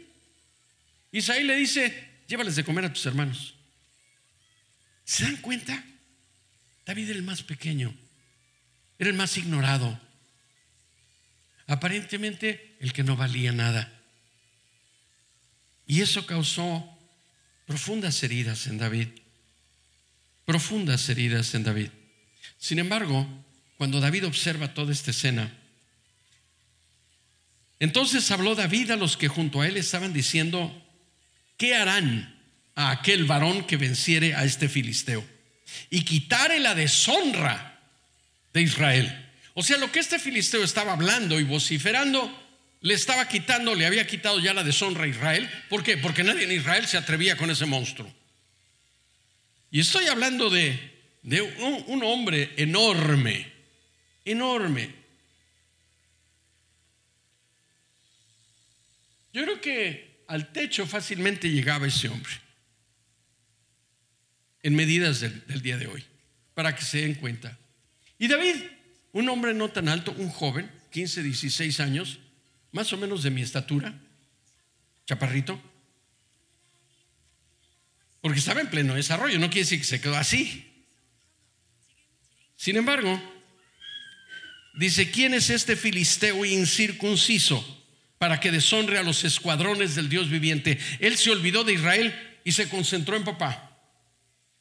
Isaí 1.11 1.43
le 1.43 1.55
dice, 1.55 2.21
llévales 2.27 2.55
de 2.55 2.63
comer 2.63 2.85
a 2.85 2.93
tus 2.93 3.05
hermanos. 3.05 3.55
¿Se 5.05 5.23
dan 5.23 5.37
cuenta? 5.37 5.83
David 6.85 7.09
era 7.09 7.17
el 7.17 7.23
más 7.23 7.43
pequeño, 7.43 7.93
era 8.99 9.09
el 9.09 9.15
más 9.15 9.37
ignorado, 9.37 9.99
aparentemente 11.67 12.75
el 12.79 12.91
que 12.91 13.03
no 13.03 13.15
valía 13.15 13.53
nada. 13.53 13.92
Y 15.87 16.01
eso 16.01 16.25
causó 16.25 16.87
profundas 17.65 18.21
heridas 18.23 18.67
en 18.67 18.77
David, 18.77 19.07
profundas 20.45 21.07
heridas 21.09 21.53
en 21.55 21.63
David. 21.63 21.89
Sin 22.57 22.79
embargo, 22.79 23.27
cuando 23.77 23.99
David 23.99 24.25
observa 24.25 24.73
toda 24.73 24.91
esta 24.91 25.11
escena, 25.11 25.51
entonces 27.79 28.29
habló 28.31 28.55
David 28.55 28.91
a 28.91 28.95
los 28.95 29.17
que 29.17 29.27
junto 29.27 29.61
a 29.61 29.67
él 29.67 29.77
estaban 29.77 30.13
diciendo, 30.13 30.71
¿qué 31.57 31.75
harán 31.75 32.41
a 32.75 32.91
aquel 32.91 33.25
varón 33.25 33.65
que 33.65 33.77
venciere 33.77 34.35
a 34.35 34.45
este 34.45 34.69
filisteo? 34.69 35.33
y 35.89 36.03
quitare 36.03 36.59
la 36.59 36.75
deshonra 36.75 37.79
de 38.53 38.61
Israel. 38.61 39.31
O 39.53 39.63
sea, 39.63 39.77
lo 39.77 39.91
que 39.91 39.99
este 39.99 40.19
filisteo 40.19 40.63
estaba 40.63 40.93
hablando 40.93 41.39
y 41.39 41.43
vociferando, 41.43 42.42
le 42.83 42.93
estaba 42.93 43.25
quitando, 43.29 43.73
le 43.75 43.85
había 43.85 44.05
quitado 44.05 44.41
ya 44.41 44.53
la 44.53 44.61
deshonra 44.61 45.05
a 45.05 45.07
Israel. 45.07 45.49
¿Por 45.69 45.83
qué? 45.83 45.97
Porque 45.97 46.21
nadie 46.21 46.43
en 46.43 46.51
Israel 46.51 46.85
se 46.85 46.97
atrevía 46.97 47.37
con 47.37 47.49
ese 47.49 47.65
monstruo. 47.65 48.13
Y 49.71 49.79
estoy 49.79 50.07
hablando 50.07 50.49
de, 50.49 50.77
de 51.21 51.41
un, 51.41 52.03
hombre 52.03 52.51
enorme, 52.57 53.49
enorme. 54.25 54.93
Yo 59.31 59.43
creo 59.43 59.61
que 59.61 60.25
al 60.27 60.51
techo 60.51 60.85
fácilmente 60.85 61.49
llegaba 61.49 61.87
ese 61.87 62.09
hombre, 62.09 62.33
en 64.61 64.75
medidas 64.75 65.21
del, 65.21 65.47
del 65.47 65.61
día 65.61 65.77
de 65.77 65.87
hoy, 65.87 66.03
para 66.53 66.75
que 66.75 66.83
se 66.83 66.99
den 66.99 67.15
cuenta. 67.15 67.57
Y 68.19 68.27
David, 68.27 68.57
un 69.13 69.29
hombre 69.29 69.53
no 69.53 69.69
tan 69.69 69.87
alto, 69.87 70.13
un 70.17 70.29
joven, 70.29 70.69
15, 70.91 71.23
16 71.23 71.79
años, 71.79 72.19
más 72.73 72.91
o 72.91 72.97
menos 72.97 73.23
de 73.23 73.31
mi 73.31 73.41
estatura, 73.41 73.97
chaparrito, 75.07 75.61
porque 78.19 78.39
estaba 78.39 78.59
en 78.59 78.69
pleno 78.69 78.95
desarrollo, 78.95 79.39
no 79.39 79.47
quiere 79.47 79.61
decir 79.61 79.79
que 79.79 79.85
se 79.85 80.01
quedó 80.01 80.17
así. 80.17 80.85
Sin 82.57 82.75
embargo, 82.75 83.21
dice, 84.73 85.09
¿quién 85.09 85.33
es 85.33 85.49
este 85.49 85.77
filisteo 85.77 86.43
incircunciso? 86.43 87.79
para 88.23 88.39
que 88.39 88.51
deshonre 88.51 88.97
a 88.97 89.03
los 89.03 89.25
escuadrones 89.25 89.95
del 89.95 90.07
Dios 90.07 90.29
viviente. 90.29 90.79
Él 91.01 91.17
se 91.17 91.29
olvidó 91.29 91.65
de 91.65 91.73
Israel 91.73 92.39
y 92.45 92.53
se 92.53 92.69
concentró 92.69 93.17
en 93.17 93.25
papá. 93.25 93.77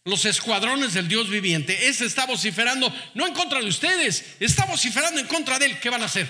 Los 0.04 0.24
escuadrones 0.24 0.94
del 0.94 1.06
Dios 1.06 1.30
viviente. 1.30 1.86
Ese 1.86 2.06
está 2.06 2.26
vociferando 2.26 2.92
no 3.14 3.24
en 3.24 3.32
contra 3.34 3.60
de 3.60 3.68
ustedes, 3.68 4.34
está 4.40 4.66
vociferando 4.66 5.20
en 5.20 5.28
contra 5.28 5.60
de 5.60 5.66
él. 5.66 5.78
¿Qué 5.78 5.90
van 5.90 6.02
a 6.02 6.06
hacer? 6.06 6.28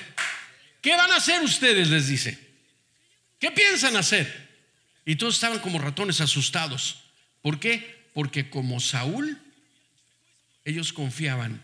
¿Qué 0.82 0.94
van 0.96 1.10
a 1.12 1.16
hacer 1.16 1.42
ustedes? 1.42 1.88
Les 1.88 2.08
dice. 2.08 2.38
¿Qué 3.38 3.50
piensan 3.50 3.96
hacer? 3.96 4.50
Y 5.06 5.16
todos 5.16 5.34
estaban 5.34 5.60
como 5.60 5.78
ratones 5.78 6.20
asustados. 6.20 7.04
¿Por 7.40 7.58
qué? 7.58 8.08
Porque 8.12 8.50
como 8.50 8.78
Saúl, 8.80 9.40
ellos 10.64 10.92
confiaban 10.92 11.62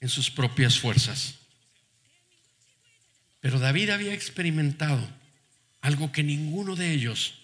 en 0.00 0.08
sus 0.08 0.30
propias 0.30 0.78
fuerzas. 0.78 1.36
Pero 3.40 3.58
David 3.58 3.90
había 3.90 4.14
experimentado 4.14 5.06
algo 5.80 6.12
que 6.12 6.22
ninguno 6.22 6.76
de 6.76 6.92
ellos 6.92 7.34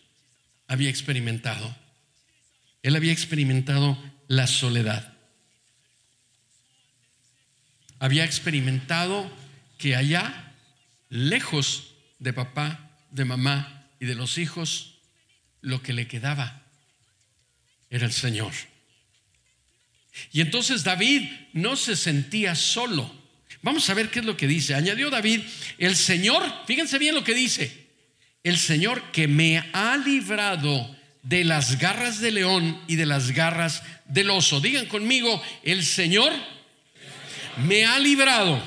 había 0.68 0.90
experimentado. 0.90 1.75
Él 2.83 2.94
había 2.94 3.12
experimentado 3.12 3.99
la 4.29 4.47
soledad. 4.47 5.12
Había 7.99 8.25
experimentado 8.25 9.31
que 9.77 9.97
allá, 9.97 10.48
lejos 11.09 11.94
de 12.18 12.33
papá, 12.33 12.97
de 13.11 13.25
mamá 13.25 13.87
y 14.01 14.07
de 14.07 14.14
los 14.14 14.38
hijos, 14.38 14.99
lo 15.61 15.83
que 15.83 15.92
le 15.92 16.07
quedaba 16.07 16.62
era 17.90 18.07
el 18.07 18.12
Señor. 18.12 18.53
Y 20.33 20.40
entonces 20.40 20.85
David 20.85 21.31
no 21.53 21.77
se 21.77 21.97
sentía 21.97 22.55
solo. 22.55 23.12
Vamos 23.62 23.88
a 23.88 23.94
ver 23.94 24.11
qué 24.11 24.21
es 24.21 24.25
lo 24.25 24.37
que 24.37 24.47
dice. 24.47 24.75
Añadió 24.75 25.11
David, 25.11 25.42
el 25.79 25.97
Señor, 25.97 26.44
fíjense 26.66 26.99
bien 26.99 27.14
lo 27.14 27.25
que 27.25 27.35
dice, 27.35 27.88
el 28.44 28.59
Señor 28.59 29.11
que 29.12 29.29
me 29.29 29.59
ha 29.73 29.97
librado 29.97 30.97
de 31.23 31.44
las 31.44 31.79
garras 31.79 32.21
del 32.21 32.37
león 32.37 32.81
y 32.87 32.97
de 32.97 33.07
las 33.07 33.33
garras 33.33 33.83
del 34.07 34.31
oso. 34.31 34.61
Digan 34.61 34.87
conmigo, 34.87 35.42
el 35.62 35.85
Señor 35.85 36.33
me 37.66 37.85
ha 37.85 37.99
librado 37.99 38.62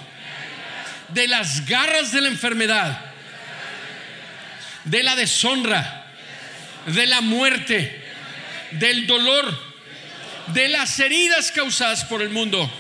de 1.14 1.28
las 1.28 1.66
garras 1.66 2.12
de 2.12 2.22
la 2.22 2.28
enfermedad, 2.28 3.14
de 4.86 5.04
la 5.04 5.16
deshonra, 5.16 6.14
de 6.88 7.06
la 7.06 7.22
muerte, 7.22 8.04
del 8.72 9.08
dolor, 9.08 9.72
de 10.48 10.70
las 10.70 11.00
heridas 11.00 11.52
causadas 11.52 12.06
por 12.06 12.22
el 12.22 12.30
mundo 12.30 12.72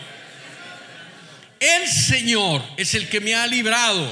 el 1.61 1.87
Señor 1.87 2.63
es 2.75 2.95
el 2.95 3.07
que 3.07 3.21
me 3.21 3.35
ha 3.35 3.45
librado. 3.45 4.11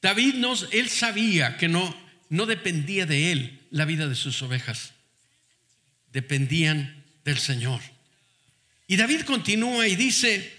David 0.00 0.34
no, 0.34 0.54
él 0.70 0.88
sabía 0.88 1.56
que 1.56 1.66
no, 1.66 1.94
no 2.28 2.46
dependía 2.46 3.04
de 3.04 3.32
él 3.32 3.58
la 3.70 3.84
vida 3.84 4.06
de 4.06 4.14
sus 4.14 4.40
ovejas, 4.40 4.92
dependían 6.12 7.04
del 7.24 7.38
Señor. 7.38 7.80
Y 8.86 8.96
David 8.96 9.22
continúa 9.22 9.88
y 9.88 9.96
dice, 9.96 10.56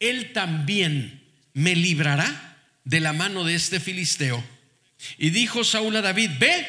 Él 0.00 0.32
también 0.32 1.22
me 1.54 1.74
librará 1.74 2.58
de 2.84 3.00
la 3.00 3.12
mano 3.12 3.44
de 3.44 3.54
este 3.54 3.80
filisteo. 3.80 4.42
Y 5.18 5.30
dijo 5.30 5.64
Saúl 5.64 5.96
a 5.96 6.02
David, 6.02 6.30
ve, 6.38 6.66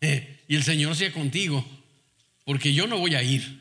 eh, 0.00 0.40
y 0.48 0.56
el 0.56 0.64
Señor 0.64 0.96
sea 0.96 1.12
contigo, 1.12 1.64
porque 2.44 2.72
yo 2.72 2.86
no 2.86 2.98
voy 2.98 3.14
a 3.14 3.22
ir. 3.22 3.60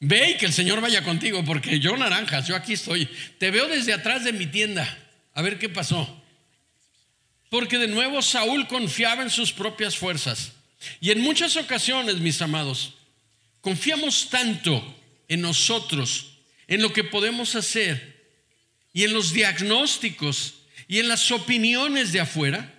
Ve 0.00 0.30
y 0.30 0.36
que 0.38 0.46
el 0.46 0.52
Señor 0.52 0.80
vaya 0.80 1.04
contigo, 1.04 1.44
porque 1.44 1.78
yo 1.78 1.96
naranjas, 1.96 2.48
yo 2.48 2.56
aquí 2.56 2.72
estoy. 2.72 3.06
Te 3.38 3.50
veo 3.50 3.68
desde 3.68 3.92
atrás 3.92 4.24
de 4.24 4.32
mi 4.32 4.46
tienda. 4.46 4.98
A 5.34 5.42
ver 5.42 5.58
qué 5.58 5.68
pasó. 5.68 6.22
Porque 7.50 7.78
de 7.78 7.88
nuevo 7.88 8.22
Saúl 8.22 8.66
confiaba 8.66 9.22
en 9.22 9.30
sus 9.30 9.52
propias 9.52 9.96
fuerzas. 9.96 10.52
Y 11.00 11.10
en 11.10 11.20
muchas 11.20 11.56
ocasiones, 11.56 12.16
mis 12.16 12.40
amados, 12.40 12.94
confiamos 13.60 14.30
tanto 14.30 14.96
en 15.28 15.42
nosotros, 15.42 16.29
en 16.70 16.80
lo 16.80 16.94
que 16.94 17.04
podemos 17.04 17.54
hacer, 17.54 18.18
y 18.94 19.04
en 19.04 19.12
los 19.12 19.34
diagnósticos, 19.34 20.54
y 20.88 20.98
en 21.00 21.08
las 21.08 21.30
opiniones 21.30 22.12
de 22.12 22.20
afuera, 22.20 22.74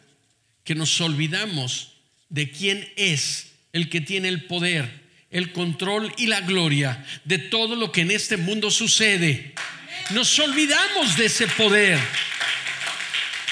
que 0.64 0.74
nos 0.74 1.00
olvidamos 1.00 1.94
de 2.30 2.50
quién 2.50 2.92
es 2.96 3.52
el 3.72 3.90
que 3.90 4.02
tiene 4.02 4.28
el 4.28 4.46
poder 4.46 5.02
el 5.32 5.54
control 5.54 6.14
y 6.18 6.28
la 6.28 6.42
gloria 6.42 7.04
de 7.24 7.38
todo 7.40 7.76
lo 7.76 7.92
que 7.92 8.02
en 8.02 8.12
este 8.12 8.38
mundo 8.38 8.70
sucede. 8.70 9.54
Nos 10.12 10.38
olvidamos 10.40 11.16
de 11.18 11.26
ese 11.26 11.48
poder. 11.48 11.98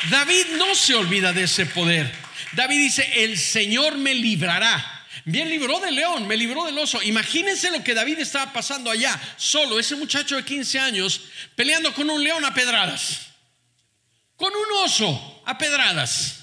David 0.10 0.46
no 0.58 0.76
se 0.76 0.94
olvida 0.94 1.32
de 1.34 1.44
ese 1.44 1.66
poder. 1.66 2.12
David 2.52 2.78
dice, 2.78 3.10
el 3.24 3.38
Señor 3.38 3.98
me 3.98 4.14
librará. 4.14 4.99
Bien 5.26 5.50
libró 5.50 5.80
del 5.80 5.96
león, 5.96 6.28
me 6.28 6.38
libró 6.38 6.66
del 6.66 6.78
oso. 6.78 7.02
Imagínense 7.02 7.72
lo 7.72 7.84
que 7.84 7.94
David 7.94 8.20
estaba 8.20 8.54
pasando 8.54 8.90
allá, 8.90 9.20
solo, 9.38 9.80
ese 9.80 9.96
muchacho 9.96 10.36
de 10.36 10.46
15 10.46 10.80
años, 10.80 11.22
peleando 11.56 11.94
con 11.94 12.10
un 12.10 12.24
león 12.24 12.44
a 12.46 12.54
pedradas, 12.54 13.28
con 14.36 14.52
un 14.54 14.86
oso 14.86 15.42
a 15.46 15.58
pedradas. 15.58 16.36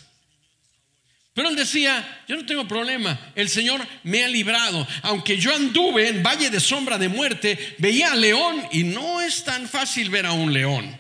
Pero 1.36 1.50
él 1.50 1.56
decía, 1.56 2.24
yo 2.26 2.36
no 2.36 2.46
tengo 2.46 2.66
problema, 2.66 3.32
el 3.34 3.50
Señor 3.50 3.86
me 4.04 4.24
ha 4.24 4.28
librado. 4.28 4.88
Aunque 5.02 5.36
yo 5.36 5.54
anduve 5.54 6.08
en 6.08 6.22
valle 6.22 6.48
de 6.48 6.60
sombra 6.60 6.96
de 6.96 7.10
muerte, 7.10 7.76
veía 7.76 8.12
al 8.12 8.22
león 8.22 8.66
y 8.72 8.84
no 8.84 9.20
es 9.20 9.44
tan 9.44 9.68
fácil 9.68 10.08
ver 10.08 10.24
a 10.24 10.32
un 10.32 10.52
león. 10.52 10.96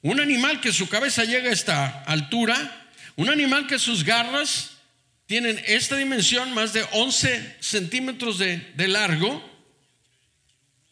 Un 0.00 0.20
animal 0.20 0.60
que 0.60 0.72
su 0.72 0.88
cabeza 0.88 1.24
llega 1.24 1.50
a 1.50 1.52
esta 1.52 2.02
altura, 2.04 2.88
un 3.16 3.28
animal 3.28 3.66
que 3.66 3.78
sus 3.78 4.04
garras 4.04 4.71
tienen 5.32 5.58
esta 5.66 5.96
dimensión, 5.96 6.52
más 6.52 6.74
de 6.74 6.84
11 6.92 7.56
centímetros 7.60 8.36
de, 8.36 8.58
de 8.74 8.86
largo, 8.86 9.42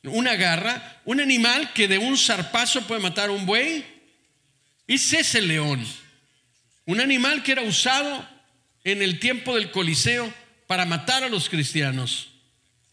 una 0.05 0.35
garra, 0.35 1.03
un 1.05 1.21
animal 1.21 1.75
que 1.75 1.87
de 1.87 1.99
un 1.99 2.17
zarpazo 2.17 2.87
puede 2.87 3.03
matar 3.03 3.29
a 3.29 3.33
un 3.33 3.45
buey. 3.45 3.85
Y 4.87 4.95
ese 4.95 5.37
el 5.37 5.49
león, 5.49 5.87
un 6.87 7.03
animal 7.03 7.43
que 7.43 7.53
era 7.53 7.61
usado 7.61 8.27
en 8.83 9.03
el 9.03 9.19
tiempo 9.19 9.55
del 9.55 9.71
Coliseo 9.71 10.33
para 10.67 10.87
matar 10.87 11.23
a 11.23 11.29
los 11.29 11.51
cristianos. 11.51 12.31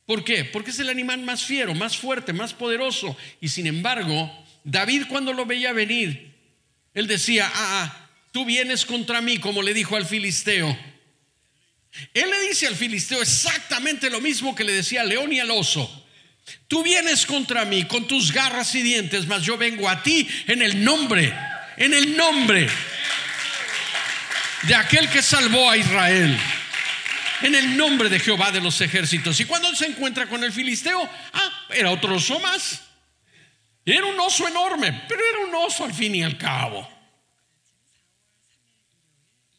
¿Por 0.06 0.26
qué? 0.26 0.44
Porque 0.44 0.72
es 0.72 0.80
el 0.80 0.90
animal 0.90 1.22
más 1.22 1.46
fiero, 1.46 1.74
más 1.74 1.96
fuerte, 1.96 2.34
más 2.34 2.54
poderoso. 2.54 3.16
Y 3.40 3.48
sin 3.48 3.68
embargo, 3.68 4.30
David 4.66 5.04
cuando 5.08 5.32
lo 5.32 5.46
veía 5.46 5.72
venir, 5.72 6.30
él 6.94 7.08
decía, 7.08 7.48
ah, 7.48 7.54
ah, 7.56 8.10
tú 8.34 8.44
vienes 8.44 8.84
contra 8.84 9.22
mí, 9.22 9.38
como 9.38 9.62
le 9.62 9.74
dijo 9.74 9.96
al 9.96 10.06
filisteo. 10.06 10.97
Él 12.14 12.30
le 12.30 12.48
dice 12.48 12.68
al 12.68 12.76
filisteo 12.76 13.22
exactamente 13.22 14.10
lo 14.10 14.22
mismo 14.22 14.56
que 14.56 14.64
le 14.64 14.74
decía 14.74 15.02
al 15.02 15.10
león 15.10 15.32
y 15.34 15.40
al 15.40 15.52
oso. 15.52 16.06
Tú 16.68 16.84
vienes 16.84 17.26
contra 17.26 17.66
mí 17.66 17.86
con 17.86 18.08
tus 18.08 18.32
garras 18.32 18.74
y 18.76 18.82
dientes, 18.82 19.28
mas 19.28 19.44
yo 19.44 19.58
vengo 19.58 19.90
a 19.90 20.02
ti 20.02 20.28
en 20.48 20.62
el 20.62 20.84
nombre, 20.84 21.34
en 21.78 21.94
el 21.94 22.16
nombre 22.16 22.68
de 24.64 24.76
aquel 24.76 25.10
que 25.10 25.22
salvó 25.22 25.70
a 25.70 25.78
Israel. 25.78 26.38
En 27.42 27.54
el 27.54 27.78
nombre 27.78 28.10
de 28.10 28.20
Jehová 28.20 28.52
de 28.52 28.62
los 28.62 28.82
ejércitos. 28.82 29.40
Y 29.40 29.46
cuando 29.46 29.74
se 29.76 29.86
encuentra 29.86 30.26
con 30.26 30.44
el 30.44 30.52
filisteo, 30.52 31.08
ah, 31.34 31.66
era 31.70 31.92
otro 31.92 32.16
oso 32.16 32.40
más. 32.40 32.82
Era 33.86 34.06
un 34.06 34.20
oso 34.20 34.48
enorme, 34.48 35.04
pero 35.08 35.22
era 35.24 35.46
un 35.48 35.56
oso 35.56 35.86
al 35.86 35.94
fin 35.94 36.16
y 36.16 36.24
al 36.24 36.38
cabo. 36.38 36.97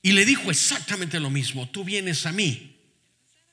Y 0.08 0.12
le 0.12 0.24
dijo 0.24 0.50
exactamente 0.50 1.20
lo 1.20 1.28
mismo, 1.28 1.68
tú 1.68 1.84
vienes 1.84 2.24
a 2.24 2.32
mí 2.32 2.78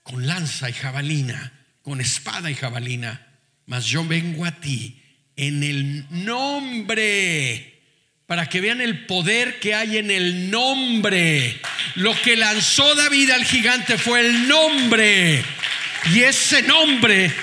con 0.03 0.25
lanza 0.25 0.69
y 0.69 0.71
jabalina, 0.71 1.51
con 1.81 1.99
espada 1.99 2.49
y 2.49 2.55
jabalina, 2.55 3.27
mas 3.65 3.83
yo 3.87 4.05
vengo 4.05 4.45
a 4.45 4.51
ti 4.51 5.03
en 5.35 5.61
el 5.63 6.05
nombre 6.11 7.81
para 8.25 8.47
que 8.47 8.61
vean 8.61 8.79
el 8.79 9.05
poder 9.05 9.59
que 9.59 9.75
hay 9.75 9.97
en 9.97 10.09
el 10.09 10.49
nombre. 10.49 11.59
Lo 11.95 12.15
que 12.21 12.37
lanzó 12.37 12.95
David 12.95 13.31
al 13.31 13.43
gigante 13.43 13.97
fue 13.97 14.21
el 14.21 14.47
nombre. 14.47 15.43
Y 16.13 16.21
ese 16.21 16.61
nombre, 16.61 17.33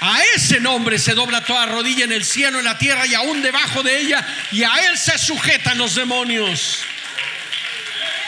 a 0.00 0.18
ese 0.34 0.60
nombre 0.60 0.98
se 0.98 1.12
dobla 1.12 1.44
toda 1.44 1.66
rodilla 1.66 2.04
en 2.04 2.12
el 2.12 2.24
cielo, 2.24 2.58
en 2.58 2.64
la 2.64 2.78
tierra 2.78 3.06
y 3.06 3.12
aún 3.12 3.42
debajo 3.42 3.82
de 3.82 4.00
ella. 4.00 4.26
Y 4.50 4.62
a 4.62 4.72
él 4.88 4.96
se 4.96 5.18
sujetan 5.18 5.76
los 5.76 5.94
demonios. 5.94 6.86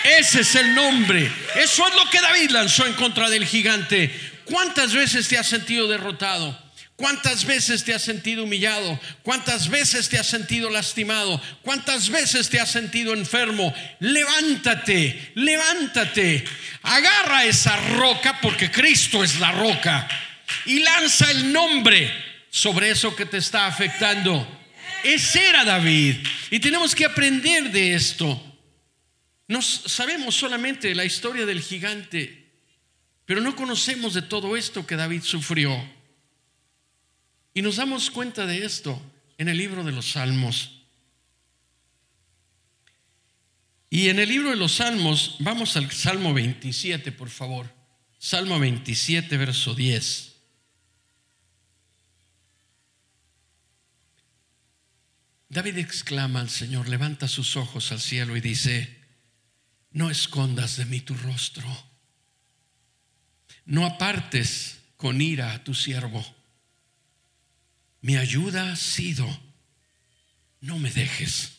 Ese 0.05 0.43
es 0.43 0.55
el 0.55 0.75
nombre. 0.75 1.31
Eso 1.57 1.89
es 1.89 1.95
lo 1.95 2.11
que 2.11 2.21
David 2.21 2.51
lanzó 2.51 2.87
en 2.87 2.93
contra 2.93 3.31
del 3.31 3.47
gigante. 3.47 4.15
¿Cuántas 4.45 4.93
veces 4.93 5.27
te 5.27 5.39
has 5.39 5.47
sentido 5.47 5.89
derrotado? 5.89 6.63
¿Cuántas 6.97 7.45
veces 7.45 7.83
te 7.83 7.93
has 7.93 8.03
sentido 8.03 8.45
humillado? 8.45 9.01
¿Cuántas 9.23 9.69
veces 9.69 10.09
te 10.09 10.19
has 10.19 10.27
sentido 10.27 10.71
lastimado? 10.71 11.41
¿Cuántas 11.63 12.09
veces 12.09 12.49
te 12.51 12.61
has 12.61 12.71
sentido 12.71 13.15
enfermo? 13.15 13.75
Levántate, 13.99 15.33
levántate. 15.35 16.45
Agarra 16.83 17.47
esa 17.47 17.77
roca 17.97 18.39
porque 18.41 18.71
Cristo 18.71 19.25
es 19.25 19.41
la 19.41 19.51
roca 19.53 20.07
y 20.67 20.81
lanza 20.81 21.31
el 21.31 21.53
nombre 21.53 22.13
sobre 22.51 22.91
eso 22.91 23.17
que 23.17 23.27
te 23.27 23.39
está 23.39 23.67
afectando. 23.67 24.47
Ese 25.03 25.49
era 25.49 25.65
David 25.65 26.17
y 26.51 26.61
tenemos 26.61 26.95
que 26.95 27.07
aprender 27.07 27.73
de 27.73 27.95
esto. 27.95 28.54
Nos 29.47 29.67
sabemos 29.67 30.35
solamente 30.35 30.95
la 30.95 31.05
historia 31.05 31.45
del 31.45 31.61
gigante, 31.61 32.51
pero 33.27 33.41
no 33.41 33.55
conocemos 33.57 34.15
de 34.15 34.23
todo 34.23 34.57
esto 34.57 34.87
que 34.87 34.97
David 34.97 35.23
sufrió. 35.23 35.77
Y 37.53 37.63
nos 37.63 37.77
damos 37.77 38.11
cuenta 38.11 38.47
de 38.47 38.65
esto 38.65 39.01
en 39.39 39.49
el 39.49 39.59
libro 39.59 39.85
de 39.85 39.93
los 39.93 40.13
Salmos. 40.13 40.81
Y 43.91 44.09
en 44.09 44.19
el 44.19 44.29
libro 44.29 44.51
de 44.51 44.57
los 44.57 44.73
Salmos, 44.73 45.37
vamos 45.39 45.77
al 45.77 45.91
Salmo 45.93 46.35
27, 46.35 47.13
por 47.13 47.31
favor. 47.31 47.73
Salmo 48.19 48.59
27, 48.59 49.37
verso 49.37 49.75
10. 49.75 50.35
David 55.49 55.79
exclama 55.79 56.41
al 56.41 56.51
Señor, 56.51 56.89
levanta 56.89 57.29
sus 57.29 57.57
ojos 57.57 57.93
al 57.93 58.01
cielo 58.01 58.37
y 58.37 58.41
dice, 58.41 59.04
no 59.95 60.11
escondas 60.11 60.77
de 60.77 60.85
mí 60.85 61.01
tu 61.01 61.15
rostro, 61.15 61.65
no 63.65 63.87
apartes 63.87 64.81
con 64.97 65.23
ira 65.23 65.55
a 65.55 65.65
tu 65.65 65.73
siervo. 65.73 66.23
Mi 68.01 68.17
ayuda 68.17 68.73
ha 68.73 68.77
sido, 68.77 69.27
no 70.61 70.79
me 70.79 70.91
dejes 70.91 71.59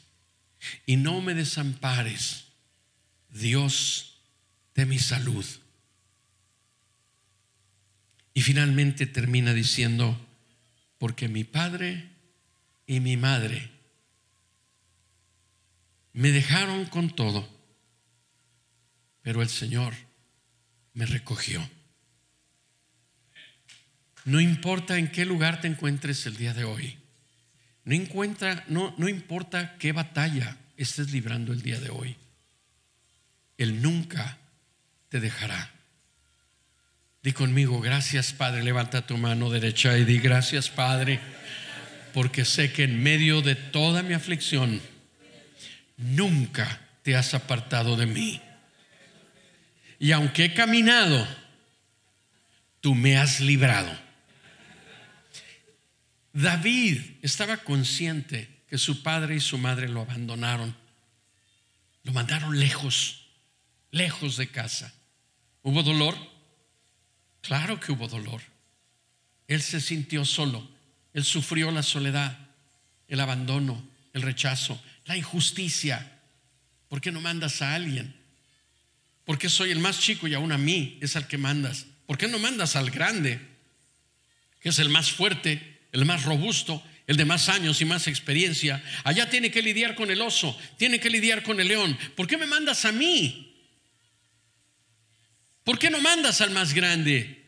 y 0.86 0.98
no 0.98 1.22
me 1.22 1.34
desampares, 1.34 2.46
Dios 3.30 4.20
de 4.76 4.86
mi 4.86 5.00
salud. 5.00 5.46
Y 8.34 8.42
finalmente 8.42 9.08
termina 9.08 9.54
diciendo, 9.54 10.20
porque 10.98 11.30
mi 11.30 11.46
padre 11.46 12.10
y 12.86 13.00
mi 13.00 13.16
madre 13.16 13.72
me 16.12 16.32
dejaron 16.32 16.86
con 16.86 17.16
todo, 17.16 17.55
pero 19.26 19.42
el 19.42 19.50
Señor 19.50 19.96
me 20.94 21.08
recogió. 21.08 21.68
No 24.24 24.40
importa 24.40 25.00
en 25.00 25.12
qué 25.12 25.26
lugar 25.26 25.62
te 25.62 25.68
encuentres 25.68 26.28
el 26.28 26.38
día 26.38 26.54
de 26.54 26.64
hoy. 26.64 26.96
No, 27.86 27.96
encuentra, 27.96 28.64
no, 28.68 28.94
no 29.00 29.10
importa 29.10 29.78
qué 29.80 29.94
batalla 29.94 30.58
estés 30.78 31.12
librando 31.12 31.54
el 31.54 31.64
día 31.64 31.80
de 31.80 31.90
hoy. 31.90 32.16
Él 33.58 33.82
nunca 33.82 34.38
te 35.10 35.20
dejará. 35.20 35.72
Di 37.24 37.34
conmigo, 37.34 37.82
gracias 37.82 38.32
Padre, 38.32 38.62
levanta 38.62 39.08
tu 39.08 39.18
mano 39.18 39.50
derecha 39.50 39.98
y 39.98 40.06
di 40.06 40.20
gracias 40.20 40.70
Padre, 40.70 41.20
porque 42.14 42.46
sé 42.46 42.72
que 42.72 42.84
en 42.84 43.02
medio 43.02 43.42
de 43.42 43.56
toda 43.56 44.04
mi 44.04 44.14
aflicción, 44.14 44.80
nunca 45.98 46.80
te 47.02 47.16
has 47.16 47.34
apartado 47.34 47.98
de 47.98 48.06
mí. 48.06 48.45
Y 50.00 50.12
aunque 50.12 50.46
he 50.46 50.54
caminado, 50.54 51.28
tú 52.82 52.96
me 52.96 53.18
has 53.18 53.40
librado. 53.40 53.92
David 56.34 57.00
estaba 57.22 57.58
consciente 57.58 58.50
que 58.68 58.78
su 58.78 59.04
padre 59.04 59.36
y 59.36 59.40
su 59.40 59.58
madre 59.58 59.88
lo 59.88 60.02
abandonaron, 60.02 60.76
lo 62.04 62.12
mandaron 62.12 62.60
lejos, 62.60 63.28
lejos 63.92 64.36
de 64.36 64.48
casa. 64.48 64.94
¿Hubo 65.62 65.82
dolor? 65.82 66.16
Claro 67.42 67.80
que 67.80 67.92
hubo 67.92 68.08
dolor. 68.08 68.42
Él 69.48 69.62
se 69.62 69.80
sintió 69.80 70.26
solo, 70.26 70.68
él 71.14 71.24
sufrió 71.24 71.72
la 71.72 71.84
soledad, 71.84 72.38
el 73.08 73.20
abandono, 73.20 73.88
el 74.14 74.22
rechazo, 74.22 74.82
la 75.06 75.16
injusticia. 75.16 76.20
¿Por 76.90 77.00
qué 77.00 77.12
no 77.12 77.22
mandas 77.22 77.62
a 77.62 77.76
alguien? 77.76 78.16
¿Por 79.26 79.38
qué 79.38 79.50
soy 79.50 79.72
el 79.72 79.80
más 79.80 80.00
chico 80.00 80.28
y 80.28 80.34
aún 80.34 80.52
a 80.52 80.58
mí 80.58 80.98
es 81.02 81.16
al 81.16 81.28
que 81.28 81.38
mandas? 81.38 81.86
¿Por 82.06 82.18
qué 82.18 82.28
no 82.28 82.40
mandas 82.40 82.76
al 82.76 82.92
grande, 82.92 83.40
que 84.62 84.70
es 84.70 84.80
el 84.80 84.90
más 84.90 85.12
fuerte 85.12 85.76
el 85.96 86.06
más 86.06 86.24
robusto, 86.24 86.84
el 87.08 87.16
de 87.16 87.26
más 87.26 87.48
años 87.50 87.80
y 87.82 87.86
más 87.86 88.08
experiencia. 88.08 88.84
Allá 89.04 89.30
tiene 89.30 89.50
que 89.50 89.62
lidiar 89.62 89.96
con 89.96 90.12
el 90.12 90.22
oso, 90.22 90.58
tiene 90.78 91.00
que 91.00 91.10
lidiar 91.10 91.42
con 91.42 91.60
el 91.60 91.70
león. 91.70 91.98
¿Por 92.16 92.28
qué 92.28 92.38
me 92.38 92.46
mandas 92.46 92.84
a 92.84 92.92
mí? 92.92 93.56
¿Por 95.64 95.80
qué 95.80 95.90
no 95.90 96.02
mandas 96.02 96.42
al 96.42 96.52
más 96.52 96.74
grande? 96.74 97.44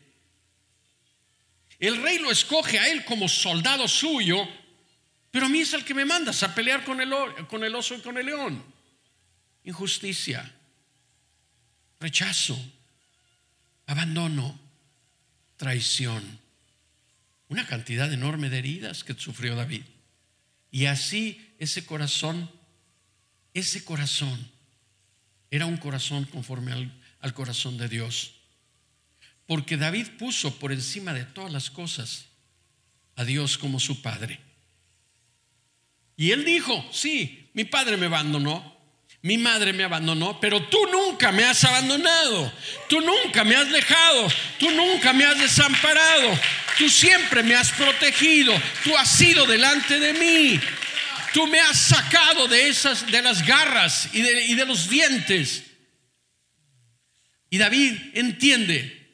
El 1.78 2.02
rey 2.02 2.18
lo 2.18 2.30
escoge 2.30 2.78
a 2.78 2.88
él 2.88 3.04
como 3.04 3.28
soldado 3.28 3.86
suyo, 3.86 4.48
pero 5.30 5.46
a 5.46 5.48
mí 5.48 5.60
es 5.60 5.74
el 5.74 5.84
que 5.84 5.94
me 5.94 6.06
mandas 6.06 6.42
a 6.42 6.54
pelear 6.54 6.84
con 6.84 7.00
el, 7.00 7.12
con 7.48 7.62
el 7.62 7.74
oso 7.74 7.94
y 7.94 8.00
con 8.00 8.16
el 8.16 8.26
león. 8.26 8.64
Injusticia, 9.64 10.50
rechazo, 12.00 12.58
abandono, 13.86 14.58
traición 15.56 16.38
una 17.48 17.66
cantidad 17.66 18.12
enorme 18.12 18.50
de 18.50 18.58
heridas 18.58 19.04
que 19.04 19.14
sufrió 19.14 19.56
David. 19.56 19.82
Y 20.70 20.86
así 20.86 21.54
ese 21.58 21.84
corazón, 21.86 22.50
ese 23.54 23.84
corazón, 23.84 24.50
era 25.50 25.64
un 25.64 25.78
corazón 25.78 26.24
conforme 26.26 26.72
al, 26.72 27.34
corazón 27.34 27.78
de 27.78 27.88
Dios. 27.88 28.34
Porque 29.46 29.78
David 29.78 30.08
puso 30.18 30.58
por 30.58 30.72
encima 30.72 31.14
de 31.14 31.24
todas 31.24 31.50
las 31.50 31.70
cosas 31.70 32.26
a 33.16 33.24
Dios 33.24 33.56
como 33.56 33.80
su 33.80 34.02
padre. 34.02 34.40
Y 36.16 36.32
él 36.32 36.44
dijo, 36.44 36.86
sí, 36.92 37.50
mi 37.54 37.64
padre 37.64 37.96
me 37.96 38.06
abandonó, 38.06 38.77
mi 39.22 39.36
madre 39.36 39.72
me 39.72 39.84
abandonó, 39.84 40.40
pero 40.40 40.62
tú 40.64 40.78
nunca 40.92 41.32
me 41.32 41.44
has 41.44 41.64
abandonado, 41.64 42.52
tú 42.88 43.00
nunca 43.00 43.44
me 43.44 43.56
has 43.56 43.70
dejado, 43.70 44.28
tú 44.58 44.70
nunca 44.70 45.12
me 45.12 45.24
has 45.24 45.38
desamparado, 45.38 46.38
Tú 46.78 46.88
siempre 46.88 47.42
me 47.42 47.56
has 47.56 47.72
protegido. 47.72 48.54
Tú 48.84 48.96
has 48.96 49.10
sido 49.10 49.44
delante 49.46 49.98
de 49.98 50.12
mí. 50.12 50.60
Tú 51.34 51.46
me 51.48 51.58
has 51.58 51.76
sacado 51.76 52.46
de 52.46 52.68
esas, 52.68 53.10
de 53.10 53.20
las 53.20 53.44
garras 53.44 54.08
y 54.12 54.22
de, 54.22 54.46
y 54.46 54.54
de 54.54 54.64
los 54.64 54.88
dientes. 54.88 55.64
Y 57.50 57.58
David 57.58 57.94
entiende 58.14 59.08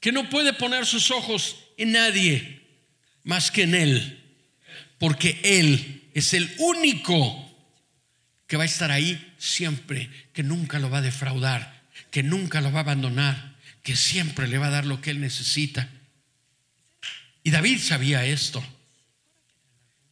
que 0.00 0.10
no 0.10 0.28
puede 0.28 0.52
poner 0.52 0.84
sus 0.84 1.12
ojos 1.12 1.56
en 1.78 1.92
nadie 1.92 2.60
más 3.22 3.52
que 3.52 3.62
en 3.62 3.76
Él. 3.76 4.20
Porque 4.98 5.40
Él 5.44 6.10
es 6.14 6.34
el 6.34 6.52
único 6.58 7.51
que 8.52 8.58
va 8.58 8.64
a 8.64 8.66
estar 8.66 8.90
ahí 8.90 9.32
siempre, 9.38 10.10
que 10.34 10.42
nunca 10.42 10.78
lo 10.78 10.90
va 10.90 10.98
a 10.98 11.00
defraudar, 11.00 11.84
que 12.10 12.22
nunca 12.22 12.60
lo 12.60 12.70
va 12.70 12.80
a 12.80 12.82
abandonar, 12.82 13.56
que 13.82 13.96
siempre 13.96 14.46
le 14.46 14.58
va 14.58 14.66
a 14.66 14.70
dar 14.70 14.84
lo 14.84 15.00
que 15.00 15.08
Él 15.08 15.22
necesita. 15.22 15.88
Y 17.42 17.50
David 17.50 17.78
sabía 17.78 18.26
esto. 18.26 18.62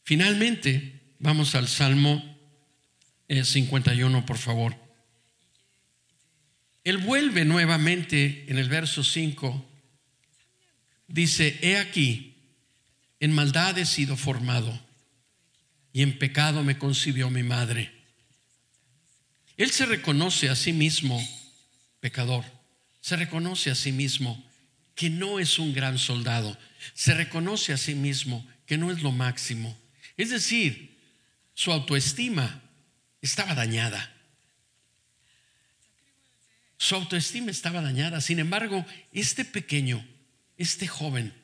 Finalmente, 0.03 1.01
vamos 1.19 1.53
al 1.53 1.67
Salmo 1.67 2.35
51, 3.29 4.17
eh, 4.17 4.23
por 4.25 4.39
favor. 4.39 4.75
Él 6.83 6.97
vuelve 6.97 7.45
nuevamente 7.45 8.45
en 8.47 8.57
el 8.57 8.69
verso 8.69 9.03
5. 9.03 9.69
Dice, 11.07 11.59
he 11.61 11.77
aquí, 11.77 12.37
en 13.19 13.33
maldad 13.33 13.77
he 13.77 13.85
sido 13.85 14.17
formado 14.17 14.83
y 15.93 16.01
en 16.01 16.17
pecado 16.17 16.63
me 16.63 16.79
concibió 16.79 17.29
mi 17.29 17.43
madre. 17.43 18.00
Él 19.61 19.69
se 19.69 19.85
reconoce 19.85 20.49
a 20.49 20.55
sí 20.55 20.73
mismo 20.73 21.23
pecador, 21.99 22.43
se 22.99 23.15
reconoce 23.15 23.69
a 23.69 23.75
sí 23.75 23.91
mismo 23.91 24.43
que 24.95 25.11
no 25.11 25.37
es 25.37 25.59
un 25.59 25.71
gran 25.71 25.99
soldado. 25.99 26.57
Se 26.95 27.13
reconoce 27.13 27.71
a 27.71 27.77
sí 27.77 27.93
mismo 27.93 28.43
que 28.65 28.79
no 28.79 28.89
es 28.89 29.03
lo 29.03 29.11
máximo. 29.11 29.77
Es 30.17 30.31
decir, 30.31 30.97
su 31.53 31.71
autoestima 31.71 32.59
estaba 33.21 33.53
dañada. 33.53 34.11
Su 36.77 36.95
autoestima 36.95 37.51
estaba 37.51 37.83
dañada. 37.83 38.19
Sin 38.19 38.39
embargo, 38.39 38.83
este 39.11 39.45
pequeño, 39.45 40.03
este 40.57 40.87
joven, 40.87 41.35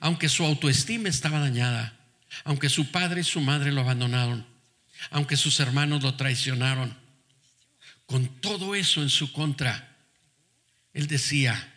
aunque 0.00 0.28
su 0.28 0.44
autoestima 0.44 1.08
estaba 1.08 1.38
dañada, 1.38 1.96
aunque 2.42 2.68
su 2.68 2.90
padre 2.90 3.20
y 3.20 3.24
su 3.24 3.40
madre 3.40 3.70
lo 3.70 3.82
abandonaron, 3.82 4.44
aunque 5.10 5.36
sus 5.36 5.60
hermanos 5.60 6.02
lo 6.02 6.16
traicionaron, 6.16 7.00
con 8.12 8.28
todo 8.42 8.74
eso 8.74 9.00
en 9.00 9.08
su 9.08 9.32
contra, 9.32 9.96
él 10.92 11.06
decía, 11.06 11.72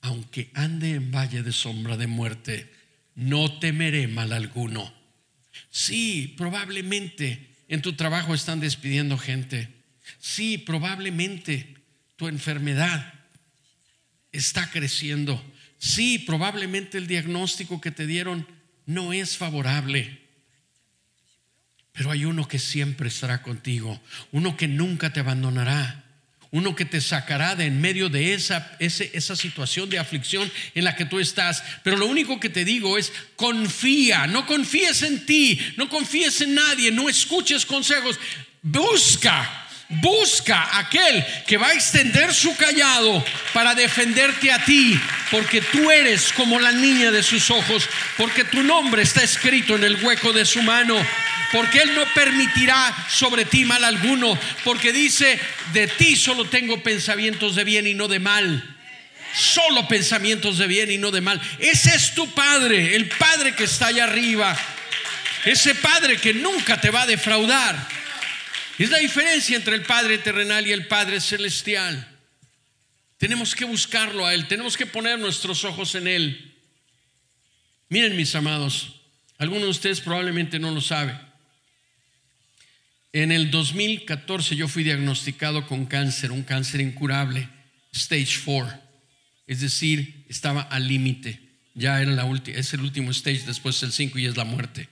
aunque 0.00 0.50
ande 0.54 0.92
en 0.92 1.12
valle 1.12 1.42
de 1.42 1.52
sombra 1.52 1.98
de 1.98 2.06
muerte, 2.06 2.72
no 3.14 3.58
temeré 3.58 4.08
mal 4.08 4.32
alguno. 4.32 4.90
Sí, 5.68 6.32
probablemente 6.38 7.50
en 7.68 7.82
tu 7.82 7.92
trabajo 7.92 8.34
están 8.34 8.58
despidiendo 8.58 9.18
gente. 9.18 9.68
Sí, 10.18 10.56
probablemente 10.56 11.76
tu 12.16 12.26
enfermedad 12.26 13.12
está 14.32 14.70
creciendo. 14.70 15.44
Sí, 15.76 16.18
probablemente 16.20 16.96
el 16.96 17.06
diagnóstico 17.06 17.82
que 17.82 17.90
te 17.90 18.06
dieron 18.06 18.48
no 18.86 19.12
es 19.12 19.36
favorable. 19.36 20.25
Pero 21.96 22.10
hay 22.10 22.24
uno 22.24 22.46
que 22.46 22.58
siempre 22.58 23.08
estará 23.08 23.42
contigo, 23.42 24.00
uno 24.32 24.56
que 24.56 24.68
nunca 24.68 25.12
te 25.12 25.20
abandonará, 25.20 26.04
uno 26.50 26.76
que 26.76 26.84
te 26.84 27.00
sacará 27.00 27.56
de 27.56 27.66
en 27.66 27.80
medio 27.80 28.08
de 28.08 28.34
esa, 28.34 28.76
esa 28.78 29.34
situación 29.34 29.90
de 29.90 29.98
aflicción 29.98 30.50
en 30.74 30.84
la 30.84 30.94
que 30.94 31.06
tú 31.06 31.18
estás. 31.18 31.62
Pero 31.82 31.96
lo 31.96 32.06
único 32.06 32.38
que 32.38 32.48
te 32.48 32.64
digo 32.64 32.98
es, 32.98 33.12
confía, 33.34 34.26
no 34.26 34.46
confíes 34.46 35.02
en 35.02 35.26
ti, 35.26 35.58
no 35.76 35.88
confíes 35.88 36.40
en 36.42 36.54
nadie, 36.54 36.90
no 36.90 37.08
escuches 37.08 37.66
consejos, 37.66 38.18
busca. 38.62 39.65
Busca 39.88 40.78
aquel 40.78 41.24
que 41.46 41.58
va 41.58 41.68
a 41.68 41.74
extender 41.74 42.34
su 42.34 42.56
callado 42.56 43.24
para 43.52 43.74
defenderte 43.74 44.50
a 44.50 44.64
ti, 44.64 45.00
porque 45.30 45.60
tú 45.60 45.90
eres 45.90 46.32
como 46.32 46.58
la 46.58 46.72
niña 46.72 47.12
de 47.12 47.22
sus 47.22 47.50
ojos, 47.50 47.88
porque 48.16 48.44
tu 48.44 48.62
nombre 48.62 49.02
está 49.02 49.22
escrito 49.22 49.76
en 49.76 49.84
el 49.84 50.04
hueco 50.04 50.32
de 50.32 50.44
su 50.44 50.62
mano 50.62 50.96
porque 51.52 51.78
Él 51.78 51.94
no 51.94 52.04
permitirá 52.12 52.94
sobre 53.08 53.44
ti 53.44 53.64
mal 53.64 53.82
alguno, 53.84 54.38
porque 54.64 54.92
dice, 54.92 55.38
de 55.72 55.86
ti 55.86 56.16
solo 56.16 56.46
tengo 56.46 56.82
pensamientos 56.82 57.54
de 57.54 57.64
bien 57.64 57.86
y 57.86 57.94
no 57.94 58.08
de 58.08 58.18
mal. 58.18 58.76
Solo 59.34 59.86
pensamientos 59.86 60.58
de 60.58 60.66
bien 60.66 60.90
y 60.90 60.98
no 60.98 61.10
de 61.10 61.20
mal. 61.20 61.40
Ese 61.58 61.94
es 61.94 62.14
tu 62.14 62.32
Padre, 62.32 62.96
el 62.96 63.06
Padre 63.08 63.54
que 63.54 63.64
está 63.64 63.88
allá 63.88 64.04
arriba. 64.04 64.56
Ese 65.44 65.74
Padre 65.74 66.16
que 66.16 66.32
nunca 66.34 66.80
te 66.80 66.90
va 66.90 67.02
a 67.02 67.06
defraudar. 67.06 67.95
Es 68.78 68.90
la 68.90 68.98
diferencia 68.98 69.56
entre 69.56 69.74
el 69.74 69.82
Padre 69.82 70.18
terrenal 70.18 70.66
y 70.66 70.72
el 70.72 70.86
Padre 70.86 71.20
celestial. 71.20 72.06
Tenemos 73.16 73.54
que 73.54 73.64
buscarlo 73.64 74.26
a 74.26 74.34
Él, 74.34 74.46
tenemos 74.46 74.76
que 74.76 74.86
poner 74.86 75.18
nuestros 75.18 75.64
ojos 75.64 75.94
en 75.94 76.06
Él. 76.06 76.54
Miren 77.88 78.16
mis 78.16 78.34
amados, 78.34 79.00
algunos 79.38 79.64
de 79.64 79.70
ustedes 79.70 80.00
probablemente 80.00 80.58
no 80.58 80.70
lo 80.72 80.80
saben. 80.80 81.18
En 83.12 83.32
el 83.32 83.50
2014 83.50 84.56
yo 84.56 84.68
fui 84.68 84.84
diagnosticado 84.84 85.66
con 85.66 85.86
cáncer, 85.86 86.30
un 86.30 86.42
cáncer 86.42 86.82
incurable, 86.82 87.48
stage 87.92 88.40
4, 88.44 88.78
es 89.46 89.60
decir, 89.62 90.26
estaba 90.28 90.60
al 90.60 90.86
límite, 90.86 91.40
ya 91.74 92.02
era 92.02 92.10
la 92.10 92.26
última, 92.26 92.58
es 92.58 92.74
el 92.74 92.80
último 92.80 93.10
stage, 93.12 93.44
después 93.46 93.82
el 93.82 93.92
5 93.92 94.18
y 94.18 94.26
es 94.26 94.36
la 94.36 94.44
muerte. 94.44 94.90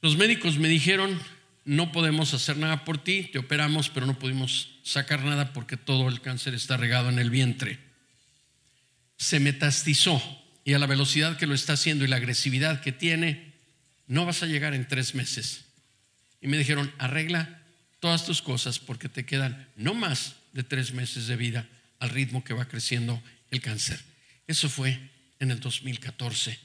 Los 0.00 0.16
médicos 0.16 0.58
me 0.58 0.66
dijeron, 0.66 1.20
no 1.64 1.92
podemos 1.92 2.34
hacer 2.34 2.56
nada 2.56 2.84
por 2.84 3.02
ti, 3.02 3.24
te 3.32 3.38
operamos, 3.38 3.88
pero 3.88 4.06
no 4.06 4.18
pudimos 4.18 4.78
sacar 4.82 5.24
nada 5.24 5.52
porque 5.52 5.76
todo 5.76 6.08
el 6.08 6.20
cáncer 6.20 6.54
está 6.54 6.76
regado 6.76 7.08
en 7.08 7.18
el 7.18 7.30
vientre. 7.30 7.78
Se 9.16 9.40
metastizó 9.40 10.20
y 10.64 10.74
a 10.74 10.78
la 10.78 10.86
velocidad 10.86 11.36
que 11.36 11.46
lo 11.46 11.54
está 11.54 11.74
haciendo 11.74 12.04
y 12.04 12.08
la 12.08 12.16
agresividad 12.16 12.80
que 12.80 12.92
tiene, 12.92 13.54
no 14.06 14.26
vas 14.26 14.42
a 14.42 14.46
llegar 14.46 14.74
en 14.74 14.86
tres 14.86 15.14
meses 15.14 15.64
y 16.44 16.48
me 16.48 16.58
dijeron, 16.58 16.92
arregla 16.98 17.62
todas 18.00 18.26
tus 18.26 18.42
cosas 18.42 18.78
porque 18.78 19.08
te 19.08 19.24
quedan 19.24 19.66
no 19.76 19.94
más 19.94 20.36
de 20.52 20.62
tres 20.62 20.92
meses 20.92 21.26
de 21.26 21.36
vida 21.36 21.66
al 22.00 22.10
ritmo 22.10 22.44
que 22.44 22.52
va 22.52 22.68
creciendo 22.68 23.22
el 23.50 23.62
cáncer. 23.62 23.98
Eso 24.46 24.68
fue 24.68 25.00
en 25.40 25.50
el 25.50 25.60
2014. 25.60 26.58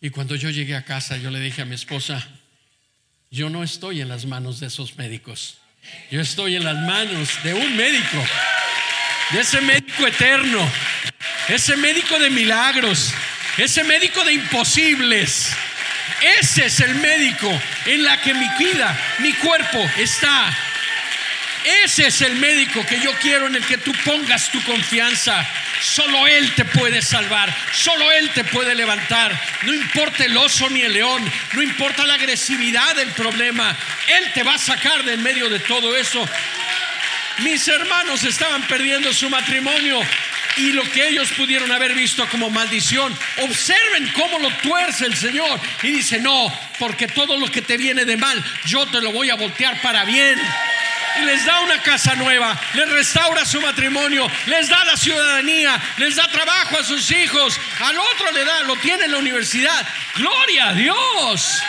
Y 0.00 0.10
cuando 0.10 0.36
yo 0.36 0.48
llegué 0.50 0.76
a 0.76 0.84
casa, 0.84 1.16
yo 1.16 1.32
le 1.32 1.40
dije 1.40 1.62
a 1.62 1.64
mi 1.64 1.74
esposa, 1.74 2.24
yo 3.34 3.50
no 3.50 3.62
estoy 3.62 4.00
en 4.00 4.08
las 4.08 4.26
manos 4.26 4.60
de 4.60 4.68
esos 4.68 4.96
médicos, 4.96 5.58
yo 6.10 6.20
estoy 6.20 6.56
en 6.56 6.64
las 6.64 6.76
manos 6.76 7.30
de 7.42 7.52
un 7.52 7.76
médico, 7.76 8.24
de 9.32 9.40
ese 9.40 9.60
médico 9.60 10.06
eterno, 10.06 10.70
ese 11.48 11.76
médico 11.76 12.18
de 12.18 12.30
milagros, 12.30 13.12
ese 13.58 13.82
médico 13.84 14.24
de 14.24 14.34
imposibles 14.34 15.54
ese 16.40 16.66
es 16.66 16.80
el 16.80 16.94
médico 16.96 17.50
en 17.86 18.04
la 18.04 18.20
que 18.20 18.32
mi 18.32 18.48
vida, 18.58 18.98
mi 19.18 19.32
cuerpo 19.34 19.78
está. 19.98 20.56
Ese 21.64 22.08
es 22.08 22.20
el 22.20 22.36
médico 22.36 22.84
que 22.86 23.00
yo 23.00 23.10
quiero 23.22 23.46
en 23.46 23.56
el 23.56 23.64
que 23.64 23.78
tú 23.78 23.92
pongas 24.04 24.50
tu 24.50 24.62
confianza. 24.64 25.46
Solo 25.80 26.26
Él 26.26 26.54
te 26.54 26.64
puede 26.66 27.00
salvar, 27.00 27.54
solo 27.72 28.12
Él 28.12 28.30
te 28.34 28.44
puede 28.44 28.74
levantar. 28.74 29.32
No 29.62 29.72
importa 29.72 30.24
el 30.24 30.36
oso 30.36 30.68
ni 30.68 30.82
el 30.82 30.92
león, 30.92 31.24
no 31.54 31.62
importa 31.62 32.04
la 32.04 32.14
agresividad 32.14 32.94
del 32.96 33.08
problema, 33.12 33.74
Él 34.08 34.32
te 34.34 34.42
va 34.42 34.54
a 34.54 34.58
sacar 34.58 35.04
de 35.04 35.14
en 35.14 35.22
medio 35.22 35.48
de 35.48 35.60
todo 35.60 35.96
eso. 35.96 36.28
Mis 37.38 37.66
hermanos 37.66 38.22
estaban 38.24 38.62
perdiendo 38.66 39.12
su 39.12 39.30
matrimonio 39.30 40.00
y 40.56 40.72
lo 40.72 40.82
que 40.92 41.08
ellos 41.08 41.30
pudieron 41.32 41.72
haber 41.72 41.94
visto 41.94 42.28
como 42.28 42.50
maldición. 42.50 43.16
Observen 43.42 44.12
cómo 44.14 44.38
lo 44.38 44.50
tuerce 44.58 45.06
el 45.06 45.16
Señor 45.16 45.60
y 45.82 45.92
dice, 45.92 46.20
no, 46.20 46.52
porque 46.78 47.08
todo 47.08 47.38
lo 47.38 47.50
que 47.50 47.62
te 47.62 47.76
viene 47.76 48.04
de 48.04 48.16
mal, 48.16 48.42
yo 48.66 48.86
te 48.86 49.00
lo 49.00 49.12
voy 49.12 49.30
a 49.30 49.34
voltear 49.34 49.80
para 49.80 50.04
bien. 50.04 50.38
Les 51.22 51.44
da 51.44 51.60
una 51.60 51.80
casa 51.80 52.14
nueva, 52.16 52.58
les 52.74 52.90
restaura 52.90 53.44
su 53.44 53.60
matrimonio, 53.60 54.28
les 54.46 54.68
da 54.68 54.84
la 54.84 54.96
ciudadanía, 54.96 55.80
les 55.96 56.16
da 56.16 56.26
trabajo 56.26 56.78
a 56.78 56.84
sus 56.84 57.10
hijos, 57.12 57.58
al 57.80 57.96
otro 57.98 58.32
le 58.32 58.44
da, 58.44 58.62
lo 58.62 58.76
tiene 58.76 59.04
en 59.04 59.12
la 59.12 59.18
universidad. 59.18 59.86
Gloria 60.16 60.70
a 60.70 60.74
Dios. 60.74 61.62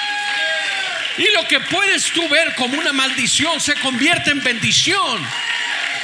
Y 1.18 1.32
lo 1.34 1.48
que 1.48 1.60
puedes 1.60 2.12
tú 2.12 2.28
ver 2.28 2.56
como 2.56 2.78
una 2.78 2.92
maldición 2.92 3.62
se 3.62 3.76
convierte 3.76 4.32
en 4.32 4.44
bendición. 4.44 5.26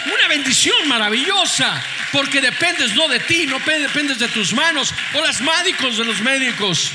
Una 0.05 0.27
bendición 0.27 0.87
maravillosa, 0.87 1.81
porque 2.11 2.41
dependes 2.41 2.93
no 2.95 3.07
de 3.07 3.19
ti, 3.19 3.45
no 3.45 3.59
dependes 3.59 4.19
de 4.19 4.27
tus 4.29 4.53
manos 4.53 4.93
o 5.13 5.21
las 5.21 5.41
médicos 5.41 5.97
de 5.97 6.05
los 6.05 6.21
médicos. 6.21 6.91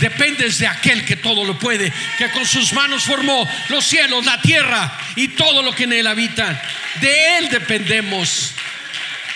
Dependes 0.00 0.58
de 0.58 0.66
aquel 0.66 1.04
que 1.04 1.16
todo 1.16 1.44
lo 1.44 1.58
puede, 1.58 1.92
que 2.18 2.30
con 2.30 2.44
sus 2.44 2.72
manos 2.72 3.04
formó 3.04 3.48
los 3.68 3.84
cielos, 3.84 4.26
la 4.26 4.40
tierra 4.42 4.98
y 5.16 5.28
todo 5.28 5.62
lo 5.62 5.74
que 5.74 5.84
en 5.84 5.94
él 5.94 6.06
habita. 6.06 6.62
De 7.00 7.38
él 7.38 7.48
dependemos. 7.48 8.52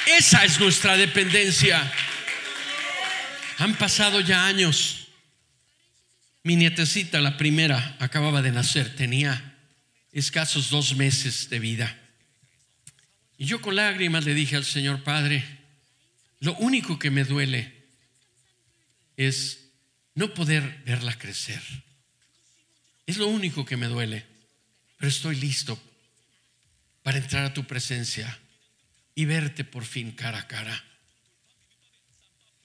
Esa 0.07 0.45
es 0.45 0.61
nuestra 0.61 0.97
dependencia. 0.97 1.91
Han 3.59 3.75
pasado 3.75 4.21
ya 4.21 4.47
años. 4.47 5.09
Mi 6.43 6.57
nietecita, 6.57 7.21
la 7.21 7.37
primera, 7.37 7.97
acababa 7.99 8.41
de 8.43 8.53
nacer, 8.53 8.97
tenía 8.97 9.57
escasos 10.13 10.71
dos 10.71 10.97
meses 10.97 11.51
de 11.51 11.59
vida. 11.59 11.99
Y 13.37 13.47
yo 13.47 13.61
con 13.61 13.77
lágrimas 13.77 14.25
le 14.25 14.35
dije 14.35 14.57
al 14.57 14.65
Señor 14.65 15.03
Padre, 15.03 15.45
lo 16.41 16.55
único 16.57 16.99
que 16.99 17.11
me 17.11 17.25
duele 17.25 17.73
es 19.17 19.60
no 20.21 20.35
poder 20.35 20.83
verla 20.85 21.17
crecer. 21.17 21.63
Es 23.07 23.17
lo 23.17 23.27
único 23.27 23.65
que 23.65 23.79
me 23.79 23.87
duele, 23.87 24.27
pero 24.99 25.09
estoy 25.09 25.35
listo 25.35 25.81
para 27.03 27.17
entrar 27.17 27.47
a 27.47 27.55
tu 27.55 27.65
presencia 27.65 28.39
y 29.15 29.25
verte 29.25 29.65
por 29.65 29.83
fin 29.83 30.13
cara 30.13 30.41
a 30.41 30.47
cara. 30.47 30.85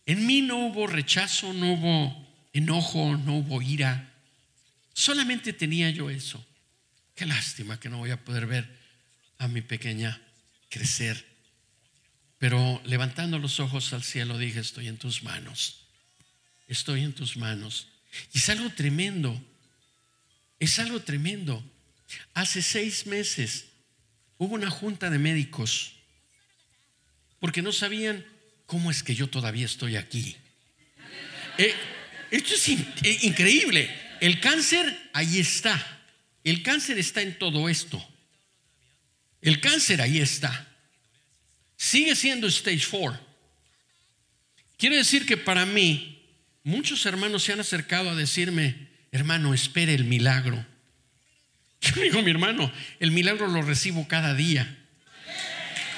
En 0.06 0.28
mí 0.28 0.42
no 0.42 0.68
hubo 0.68 0.86
rechazo, 0.86 1.54
no 1.54 1.76
hubo 1.76 2.28
enojo, 2.52 3.16
no 3.16 3.38
hubo 3.38 3.62
ira. 3.62 4.14
Solamente 4.94 5.54
tenía 5.54 5.90
yo 5.92 6.10
eso. 6.10 6.46
Qué 7.16 7.26
lástima 7.26 7.80
que 7.80 7.88
no 7.88 8.00
voy 8.00 8.12
a 8.12 8.22
poder 8.22 8.48
ver 8.48 8.68
a 9.38 9.48
mi 9.48 9.62
pequeña 9.62 10.22
crecer. 10.68 11.26
Pero 12.38 12.82
levantando 12.84 13.40
los 13.40 13.62
ojos 13.62 13.94
al 13.94 14.04
cielo 14.04 14.38
dije, 14.38 14.60
estoy 14.60 14.90
en 14.90 14.98
tus 14.98 15.24
manos, 15.24 15.85
estoy 16.68 17.04
en 17.04 17.14
tus 17.14 17.38
manos. 17.38 17.88
Y 18.34 18.38
es 18.38 18.50
algo 18.50 18.70
tremendo, 18.70 19.42
es 20.60 20.80
algo 20.80 21.02
tremendo. 21.02 21.64
Hace 22.34 22.62
seis 22.62 23.06
meses 23.06 23.66
hubo 24.38 24.56
una 24.56 24.70
junta 24.70 25.10
de 25.10 25.20
médicos 25.20 25.94
porque 27.40 27.62
no 27.62 27.72
sabían 27.72 28.26
¿cómo 28.66 28.92
es 28.92 29.04
que 29.04 29.16
yo 29.16 29.28
todavía 29.28 29.66
estoy 29.66 29.96
aquí? 29.96 30.36
Eh, 31.58 31.74
esto 32.32 32.54
es 32.56 32.70
eh, 32.70 33.20
increíble. 33.24 33.90
El 34.20 34.40
cáncer 34.40 35.10
ahí 35.14 35.40
está. 35.40 36.04
El 36.44 36.64
cáncer 36.64 36.98
está 36.98 37.22
en 37.22 37.38
todo 37.38 37.70
esto. 37.70 38.04
El 39.42 39.60
cáncer 39.60 40.02
ahí 40.02 40.20
está. 40.20 40.68
Sigue 41.78 42.16
siendo 42.16 42.48
stage 42.48 42.88
4. 42.90 43.20
Quiere 44.78 44.98
decir 44.98 45.26
que 45.26 45.38
para 45.38 45.66
mí, 45.66 46.15
muchos 46.66 47.06
hermanos 47.06 47.44
se 47.44 47.54
han 47.54 47.62
acercado 47.62 48.10
a 48.10 48.16
decirme, 48.16 48.76
hermano, 49.14 49.54
espere 49.54 49.94
el 49.94 50.04
milagro. 50.04 50.66
Yo 51.80 52.02
digo, 52.02 52.22
mi 52.22 52.32
hermano, 52.32 52.70
el 53.00 53.12
milagro 53.12 53.48
lo 53.48 53.62
recibo 53.62 54.06
cada 54.08 54.34
día. 54.34 54.78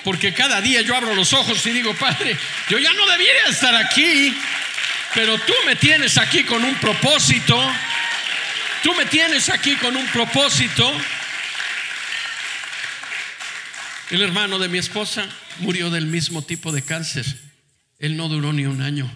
Porque 0.04 0.34
cada 0.34 0.62
día 0.62 0.82
yo 0.82 0.96
abro 0.96 1.14
los 1.16 1.34
ojos 1.34 1.66
y 1.66 1.72
digo, 1.72 1.94
Padre, 1.94 2.38
yo 2.70 2.80
ya 2.80 2.94
no 2.94 3.06
debiera 3.08 3.50
estar 3.50 3.76
aquí, 3.76 4.34
pero 5.14 5.38
tú 5.40 5.54
me 5.66 5.76
tienes 5.76 6.18
aquí 6.18 6.44
con 6.44 6.64
un 6.64 6.76
propósito. 6.76 7.60
Tú 8.84 8.94
me 8.94 9.06
tienes 9.06 9.50
aquí 9.50 9.76
con 9.76 9.98
un 9.98 10.06
propósito. 10.08 10.90
El 14.10 14.22
hermano 14.22 14.60
de 14.60 14.70
mi 14.70 14.78
esposa 14.78 15.28
murió 15.60 15.90
del 15.90 16.06
mismo 16.06 16.42
tipo 16.42 16.72
de 16.72 16.84
cáncer. 16.84 17.26
Él 18.00 18.16
no 18.16 18.30
duró 18.30 18.54
ni 18.54 18.66
un 18.66 18.82
año. 18.82 19.14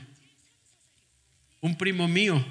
Un 1.62 1.78
primo 1.78 2.08
mío 2.08 2.44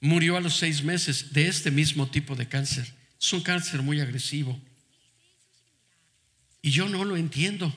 murió 0.00 0.36
a 0.36 0.40
los 0.40 0.58
seis 0.58 0.82
meses 0.82 1.32
de 1.32 1.48
este 1.48 1.70
mismo 1.70 2.06
tipo 2.06 2.36
de 2.36 2.46
cáncer. 2.46 2.86
Es 3.18 3.32
un 3.32 3.40
cáncer 3.42 3.80
muy 3.80 4.00
agresivo. 4.00 4.60
Y 6.60 6.70
yo 6.70 6.88
no 6.88 7.04
lo 7.04 7.16
entiendo. 7.16 7.74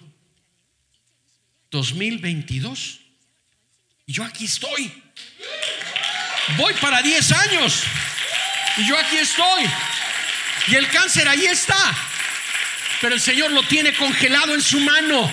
2022. 1.72 3.00
Y 4.06 4.14
yo 4.14 4.26
aquí 4.26 4.45
estoy. 4.45 4.91
Voy 6.58 6.74
para 6.82 7.02
10 7.02 7.32
años. 7.32 7.84
Y 8.78 8.88
yo 8.88 8.98
aquí 8.98 9.18
estoy. 9.18 9.64
Y 10.68 10.76
el 10.76 10.89
cáncer 10.89 11.28
ahí 11.30 11.45
está. 11.45 11.78
Pero 13.00 13.16
el 13.16 13.22
Señor 13.22 13.52
lo 13.52 13.64
tiene 13.64 13.93
congelado 13.93 14.54
en 14.54 14.62
su 14.62 14.82
mano, 14.82 15.32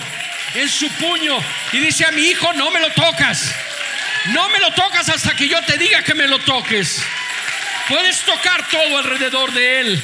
en 0.53 0.69
su 0.69 0.87
puño. 0.91 1.37
Y 1.73 1.79
dice 1.79 2.05
a 2.05 2.11
mi 2.11 2.21
hijo, 2.21 2.53
no 2.53 2.71
me 2.71 2.79
lo 2.79 2.89
tocas. 2.93 3.53
No 4.33 4.49
me 4.49 4.59
lo 4.59 4.71
tocas 4.73 5.09
hasta 5.09 5.35
que 5.35 5.47
yo 5.47 5.61
te 5.63 5.77
diga 5.77 6.03
que 6.03 6.13
me 6.13 6.27
lo 6.27 6.39
toques. 6.39 7.01
Puedes 7.87 8.21
tocar 8.21 8.67
todo 8.69 8.97
alrededor 8.97 9.53
de 9.53 9.81
él. 9.81 10.03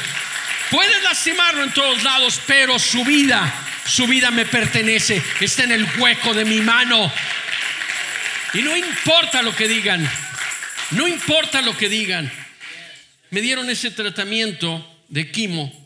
Puedes 0.69 1.03
lastimarlo 1.03 1.63
en 1.63 1.73
todos 1.73 2.03
lados, 2.03 2.39
pero 2.45 2.77
su 2.79 3.03
vida, 3.03 3.53
su 3.85 4.07
vida 4.07 4.31
me 4.31 4.45
pertenece. 4.45 5.21
Está 5.39 5.63
en 5.63 5.71
el 5.71 5.87
hueco 5.97 6.33
de 6.33 6.45
mi 6.45 6.61
mano. 6.61 7.11
Y 8.53 8.61
no 8.61 8.75
importa 8.75 9.41
lo 9.41 9.55
que 9.55 9.67
digan. 9.67 10.09
No 10.91 11.07
importa 11.07 11.61
lo 11.61 11.75
que 11.75 11.89
digan. 11.89 12.31
Me 13.31 13.41
dieron 13.41 13.69
ese 13.69 13.91
tratamiento 13.91 14.87
de 15.07 15.31
quimo 15.31 15.81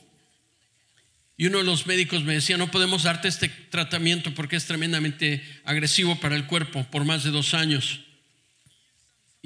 y 1.37 1.47
uno 1.47 1.57
de 1.57 1.63
los 1.65 1.85
médicos 1.85 2.23
me 2.23 2.33
decía, 2.33 2.57
no 2.57 2.71
podemos 2.71 3.03
darte 3.03 3.27
este 3.27 3.49
tratamiento 3.49 4.33
porque 4.33 4.55
es 4.55 4.65
tremendamente 4.65 5.43
agresivo 5.65 6.15
para 6.19 6.35
el 6.35 6.45
cuerpo 6.45 6.85
por 6.89 7.03
más 7.03 7.23
de 7.23 7.31
dos 7.31 7.53
años. 7.53 8.04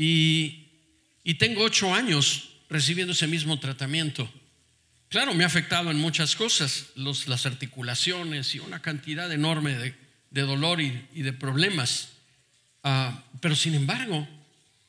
Y, 0.02 1.36
tengo 1.38 1.62
ocho 1.62 1.93
años 1.93 2.52
recibiendo 2.70 3.12
ese 3.12 3.28
mismo 3.28 3.60
tratamiento. 3.60 4.30
Claro, 5.10 5.34
me 5.34 5.43
ha 5.43 5.47
afectado 5.47 5.91
en 5.91 5.97
muchas 5.97 6.38
cosas, 6.38 6.88
las 6.95 7.45
articulaciones 7.45 8.56
y 8.56 8.60
una 8.60 8.82
cantidad 8.82 9.30
enorme 9.30 9.76
de, 10.32 10.41
dolor 10.41 10.80
y, 10.80 11.22
de 11.22 11.34
problemas. 11.34 12.14
Ah, 12.82 13.26
pero 13.41 13.58
sin 13.58 13.76
embargo, 13.76 14.26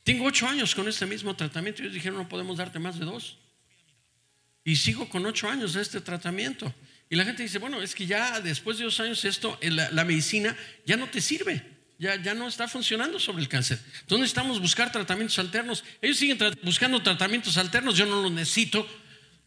tengo 0.05 0.27
ocho 0.27 0.47
años 0.47 0.77
con 0.77 0.87
este 0.87 1.07
mismo 1.07 1.35
tratamiento 1.35 1.83
y 1.83 1.87
ellos 1.87 1.95
dijeron, 1.95 2.19
no 2.19 2.29
podemos 2.29 2.59
darte 2.59 2.79
más 2.79 2.97
de 3.01 3.05
dos. 3.05 3.37
Y 4.63 4.77
sigo 4.77 5.09
con 5.09 5.27
ocho 5.27 5.49
años 5.49 5.73
de 5.73 5.83
este 5.83 6.01
tratamiento. 6.01 6.73
Y 7.09 7.17
la 7.17 7.25
gente 7.25 7.43
dice, 7.43 7.59
bueno, 7.59 7.83
es 7.83 7.97
que 7.97 8.07
ya 8.07 8.41
después 8.41 8.79
de 8.79 8.85
dos 8.85 9.01
años 9.01 9.25
esto, 9.25 9.59
eh, 9.61 9.73
la, 9.73 10.05
medicina 10.05 10.57
ya 10.87 10.97
no 10.97 11.09
te 11.09 11.21
sirve, 11.21 11.61
ya, 12.01 12.17
ya 12.17 12.33
no 12.33 12.49
está 12.49 12.67
funcionando 12.67 13.21
sobre 13.21 13.43
el 13.43 13.49
cáncer. 13.49 13.79
Entonces 14.01 14.21
necesitamos 14.21 14.59
buscar 14.59 14.91
tratamientos 14.91 15.39
alternos. 15.39 15.85
Ellos 16.01 16.17
siguen 16.17 16.39
buscando 16.63 17.03
tratamientos 17.03 17.59
alternos, 17.59 17.95
yo 17.95 18.07
no 18.07 18.23
los 18.23 18.33
necesito, 18.33 18.89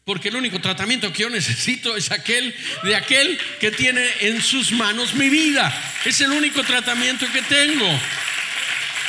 porque 0.04 0.28
el 0.28 0.36
único 0.36 0.60
tratamiento 0.60 1.12
que 1.12 1.22
yo 1.22 1.30
necesito 1.30 1.96
es 1.96 2.12
aquel 2.12 2.54
de 2.84 2.94
aquel 2.94 3.36
que 3.58 3.72
tiene 3.72 4.06
en 4.20 4.40
sus 4.40 4.70
manos 4.70 5.14
mi 5.14 5.28
vida. 5.28 5.74
Es 6.04 6.20
el 6.20 6.30
único 6.30 6.62
tratamiento 6.62 7.26
que 7.32 7.42
tengo. 7.42 7.88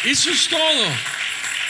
Eso 0.06 0.32
es 0.32 0.48
todo. 0.48 0.88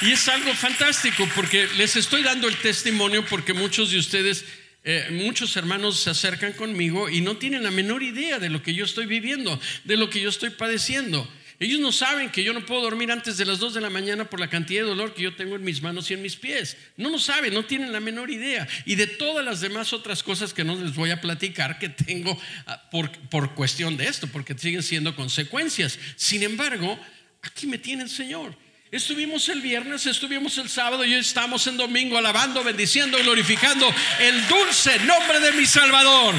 Y 0.02 0.14
es 0.14 0.28
algo 0.30 0.54
fantástico 0.54 1.28
porque 1.36 1.68
les 1.76 1.98
estoy 1.98 2.24
dando 2.24 2.48
el 2.48 2.56
testimonio 2.56 3.26
porque 3.26 3.54
muchos 3.54 3.92
de 3.92 3.98
ustedes 3.98 4.46
eh, 4.86 5.10
muchos 5.12 5.58
hermanos 5.58 6.00
se 6.00 6.10
acercan 6.10 6.54
conmigo 6.54 7.10
y 7.10 7.20
no 7.20 7.36
tienen 7.36 7.64
la 7.64 7.72
menor 7.72 8.02
idea 8.02 8.40
de 8.40 8.50
lo 8.50 8.64
que 8.64 8.74
yo 8.74 8.86
estoy 8.86 9.08
viviendo, 9.08 9.60
de 9.84 9.98
lo 9.98 10.10
que 10.10 10.22
yo 10.22 10.30
estoy 10.30 10.52
padeciendo. 10.52 11.28
Ellos 11.60 11.80
no 11.80 11.92
saben 11.92 12.30
que 12.30 12.44
yo 12.44 12.54
no 12.54 12.66
puedo 12.66 12.82
dormir 12.82 13.12
antes 13.12 13.38
de 13.38 13.46
las 13.46 13.60
2 13.60 13.76
de 13.76 13.82
la 13.82 13.90
mañana 13.90 14.30
por 14.30 14.40
la 14.40 14.50
cantidad 14.50 14.84
de 14.84 14.90
dolor 14.90 15.14
que 15.14 15.24
yo 15.24 15.36
tengo 15.36 15.56
en 15.56 15.64
mis 15.64 15.82
manos 15.82 16.12
y 16.12 16.14
en 16.14 16.22
mis 16.22 16.36
pies. 16.36 16.76
No 16.98 17.10
lo 17.10 17.20
saben, 17.20 17.54
no 17.54 17.66
tienen 17.66 17.92
la 17.92 18.00
menor 18.00 18.30
idea. 18.30 18.68
Y 18.86 18.96
de 18.96 19.08
todas 19.08 19.46
las 19.46 19.62
demás 19.62 19.94
otras 19.94 20.22
cosas 20.22 20.54
que 20.54 20.64
no 20.64 20.76
les 20.76 20.96
voy 20.96 21.12
a 21.12 21.22
platicar 21.22 21.80
que 21.80 21.90
tengo 21.90 22.38
ah, 22.68 22.90
por, 22.92 23.12
por 23.30 23.56
cuestión 23.56 23.96
de 23.96 24.08
esto, 24.08 24.28
porque 24.28 24.58
siguen 24.58 24.84
siendo 24.84 25.16
consecuencias. 25.16 25.98
Sin 26.16 26.44
embargo, 26.44 27.00
aquí 27.42 27.68
me 27.68 27.78
tiene 27.78 28.04
el 28.04 28.10
Señor. 28.10 28.56
Estuvimos 28.92 29.50
el 29.50 29.62
viernes, 29.62 30.06
estuvimos 30.06 30.58
el 30.58 30.70
sábado 30.70 31.04
y 31.04 31.14
hoy 31.14 31.20
estamos 31.20 31.66
en 31.68 31.76
domingo 31.76 32.18
alabando, 32.18 32.64
bendiciendo, 32.64 33.18
glorificando 33.18 33.94
el 34.20 34.48
dulce 34.48 35.00
nombre 35.00 35.40
de 35.40 35.52
mi 35.54 35.66
Salvador. 35.66 36.36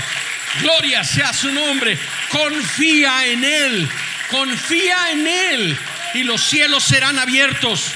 Gloria 0.62 1.04
sea 1.04 1.32
su 1.32 1.50
nombre. 1.52 1.98
Confía 2.30 3.26
en 3.26 3.44
Él, 3.44 3.88
confía 4.30 5.12
en 5.12 5.26
Él 5.26 5.78
y 6.14 6.22
los 6.22 6.42
cielos 6.42 6.84
serán 6.84 7.18
abiertos. 7.18 7.92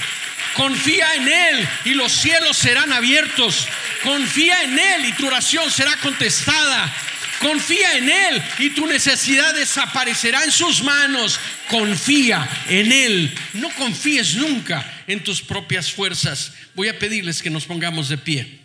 Confía 0.55 1.15
en 1.15 1.27
Él 1.27 1.69
y 1.85 1.93
los 1.93 2.11
cielos 2.11 2.57
serán 2.57 2.91
abiertos. 2.91 3.67
Confía 4.03 4.63
en 4.63 4.77
Él 4.77 5.05
y 5.05 5.13
tu 5.13 5.27
oración 5.27 5.69
será 5.71 5.95
contestada. 5.97 6.93
Confía 7.39 7.97
en 7.97 8.09
Él 8.09 8.43
y 8.59 8.69
tu 8.71 8.85
necesidad 8.85 9.53
desaparecerá 9.55 10.43
en 10.43 10.51
sus 10.51 10.83
manos. 10.83 11.39
Confía 11.69 12.47
en 12.67 12.91
Él. 12.91 13.33
No 13.53 13.69
confíes 13.71 14.35
nunca 14.35 14.85
en 15.07 15.23
tus 15.23 15.41
propias 15.41 15.91
fuerzas. 15.91 16.53
Voy 16.75 16.89
a 16.89 16.99
pedirles 16.99 17.41
que 17.41 17.49
nos 17.49 17.65
pongamos 17.65 18.09
de 18.09 18.17
pie. 18.17 18.60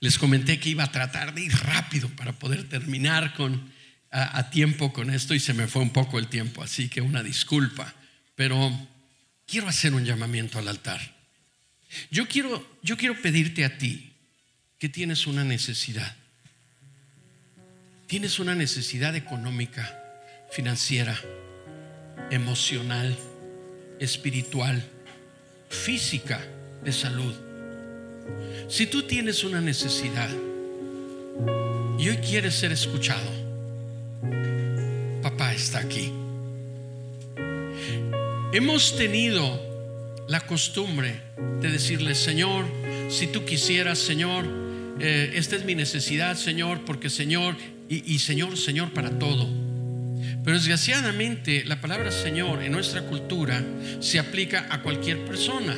Les 0.00 0.18
comenté 0.18 0.60
que 0.60 0.70
iba 0.70 0.84
a 0.84 0.92
tratar 0.92 1.34
de 1.34 1.42
ir 1.42 1.52
rápido 1.52 2.08
para 2.10 2.32
poder 2.32 2.68
terminar 2.68 3.34
con, 3.34 3.72
a, 4.10 4.50
tiempo 4.50 4.92
con 4.92 5.10
esto 5.10 5.34
y 5.34 5.40
se 5.40 5.54
me 5.54 5.66
fue 5.66 5.82
un 5.82 5.90
poco 5.90 6.18
el 6.18 6.28
tiempo, 6.28 6.62
así 6.62 6.88
que 6.88 7.00
una 7.00 7.22
disculpa. 7.22 7.94
Pero 8.36 8.72
quiero 9.46 9.68
hacer 9.68 9.94
un 9.94 10.04
llamamiento 10.04 10.58
al 10.58 10.68
altar. 10.68 11.00
Yo 12.10 12.28
quiero, 12.28 12.78
yo 12.82 12.96
quiero 12.96 13.20
pedirte 13.20 13.64
a 13.64 13.78
ti 13.78 14.12
que 14.78 14.88
tienes 14.88 15.26
una 15.26 15.44
necesidad. 15.44 16.16
Tienes 18.06 18.38
una 18.38 18.54
necesidad 18.54 19.16
económica, 19.16 19.98
financiera, 20.50 21.18
emocional, 22.30 23.18
espiritual, 24.00 24.82
física, 25.68 26.40
de 26.84 26.92
salud. 26.92 27.47
Si 28.68 28.86
tú 28.86 29.02
tienes 29.02 29.44
una 29.44 29.60
necesidad 29.60 30.28
y 31.98 32.08
hoy 32.08 32.16
quieres 32.18 32.54
ser 32.54 32.72
escuchado, 32.72 33.30
papá 35.22 35.54
está 35.54 35.78
aquí. 35.78 36.12
Hemos 38.52 38.96
tenido 38.96 39.60
la 40.28 40.40
costumbre 40.46 41.20
de 41.60 41.70
decirle, 41.70 42.14
Señor, 42.14 42.66
si 43.08 43.26
tú 43.26 43.44
quisieras, 43.44 43.98
Señor, 43.98 44.46
eh, 45.00 45.32
esta 45.34 45.56
es 45.56 45.64
mi 45.64 45.74
necesidad, 45.74 46.36
Señor, 46.36 46.84
porque 46.84 47.10
Señor, 47.10 47.56
y, 47.88 48.14
y 48.14 48.18
Señor, 48.18 48.56
Señor 48.56 48.92
para 48.92 49.18
todo. 49.18 49.48
Pero 50.44 50.56
desgraciadamente 50.56 51.64
la 51.64 51.80
palabra 51.80 52.10
Señor 52.10 52.62
en 52.62 52.72
nuestra 52.72 53.02
cultura 53.02 53.62
se 54.00 54.18
aplica 54.18 54.66
a 54.70 54.82
cualquier 54.82 55.24
persona. 55.24 55.76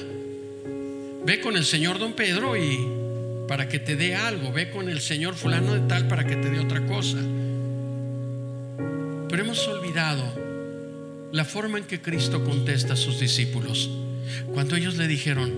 Ve 1.24 1.40
con 1.40 1.56
el 1.56 1.64
Señor 1.64 1.98
Don 1.98 2.14
Pedro 2.14 2.56
y 2.56 3.00
para 3.46 3.68
que 3.68 3.78
te 3.78 3.96
dé 3.96 4.14
algo, 4.14 4.52
ve 4.52 4.70
con 4.70 4.88
el 4.88 5.00
Señor 5.00 5.34
fulano 5.34 5.74
de 5.74 5.80
tal 5.80 6.08
para 6.08 6.26
que 6.26 6.36
te 6.36 6.50
dé 6.50 6.60
otra 6.60 6.86
cosa. 6.86 7.18
Pero 9.28 9.42
hemos 9.42 9.66
olvidado 9.68 10.22
la 11.32 11.44
forma 11.44 11.78
en 11.78 11.84
que 11.84 12.00
Cristo 12.00 12.44
contesta 12.44 12.94
a 12.94 12.96
sus 12.96 13.20
discípulos. 13.20 13.90
Cuando 14.54 14.76
ellos 14.76 14.96
le 14.96 15.08
dijeron, 15.08 15.50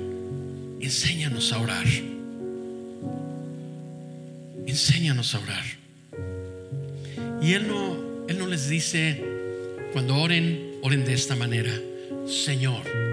enséñanos 0.80 1.52
a 1.52 1.58
orar, 1.58 1.86
enséñanos 4.66 5.34
a 5.34 5.38
orar. 5.38 5.64
Y 7.40 7.52
Él 7.52 7.68
no, 7.68 8.26
Él 8.28 8.38
no 8.38 8.46
les 8.46 8.68
dice, 8.68 9.22
cuando 9.92 10.16
oren, 10.16 10.72
oren 10.82 11.04
de 11.04 11.14
esta 11.14 11.36
manera, 11.36 11.72
Señor. 12.26 13.11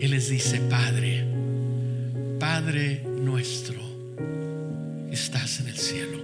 Él 0.00 0.12
les 0.12 0.28
dice, 0.28 0.60
Padre, 0.60 1.24
Padre 2.38 3.02
nuestro, 3.04 3.80
estás 5.10 5.58
en 5.60 5.68
el 5.68 5.76
cielo. 5.76 6.18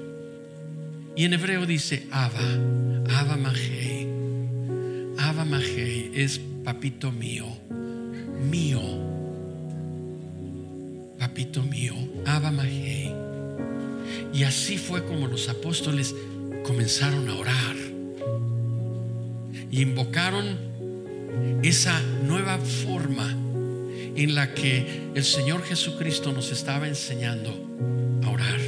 Y 1.16 1.24
en 1.24 1.32
hebreo 1.32 1.66
dice, 1.66 2.06
Abba, 2.12 2.40
Abba 3.18 3.36
Mahei. 3.36 4.06
Abba 5.18 5.44
Mahei 5.44 6.12
es 6.14 6.40
papito 6.64 7.10
mío, 7.10 7.46
mío, 8.50 8.80
papito 11.18 11.62
mío, 11.62 11.94
Abba 12.26 12.52
Mahei. 12.52 13.12
Y 14.32 14.44
así 14.44 14.78
fue 14.78 15.04
como 15.04 15.26
los 15.26 15.48
apóstoles 15.48 16.14
comenzaron 16.64 17.28
a 17.28 17.34
orar 17.34 17.76
y 19.70 19.82
invocaron 19.82 20.56
esa 21.62 22.00
nueva 22.24 22.58
forma 22.58 23.43
en 24.16 24.34
la 24.34 24.54
que 24.54 25.10
el 25.14 25.24
Señor 25.24 25.62
Jesucristo 25.64 26.32
nos 26.32 26.52
estaba 26.52 26.86
enseñando 26.88 27.50
a 28.22 28.30
orar. 28.30 28.60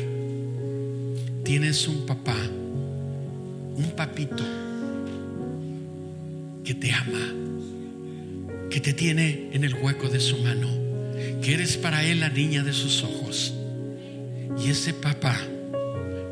Tienes 1.45 1.87
un 1.87 2.07
papá, 2.07 2.37
un 3.77 3.93
papito 3.95 4.45
que 6.65 6.75
te 6.75 6.93
ama, 6.93 7.33
que 8.71 8.81
te 8.81 8.93
tiene 8.93 9.51
en 9.53 9.63
el 9.63 9.75
hueco 9.75 10.09
de 10.09 10.19
su 10.19 10.39
mano, 10.39 10.69
que 11.41 11.55
eres 11.55 11.77
para 11.77 12.05
él 12.05 12.21
la 12.21 12.29
niña 12.29 12.65
de 12.65 12.73
sus 12.73 13.05
ojos. 13.05 13.55
Y 14.59 14.71
ese 14.71 14.93
papá 14.93 15.39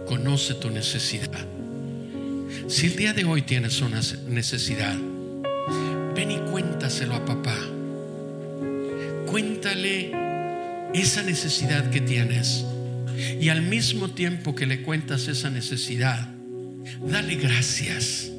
conoce 0.07 0.55
tu 0.55 0.71
necesidad. 0.71 1.47
Si 2.67 2.87
el 2.87 2.97
día 2.97 3.13
de 3.13 3.25
hoy 3.25 3.43
tienes 3.43 3.81
una 3.81 4.01
necesidad, 4.27 4.97
ven 6.15 6.31
y 6.31 6.39
cuéntaselo 6.51 7.15
a 7.15 7.25
papá. 7.25 7.57
Cuéntale 9.35 10.13
esa 10.95 11.25
necesidad 11.25 11.91
que 11.91 12.01
tienes. 12.01 12.65
Y 13.41 13.49
al 13.49 13.63
mismo 13.63 14.11
tiempo 14.11 14.55
que 14.55 14.65
le 14.65 14.83
cuentas 14.83 15.27
esa 15.27 15.51
necesidad, 15.51 16.29
dale 17.05 17.35
gracias. 17.35 18.31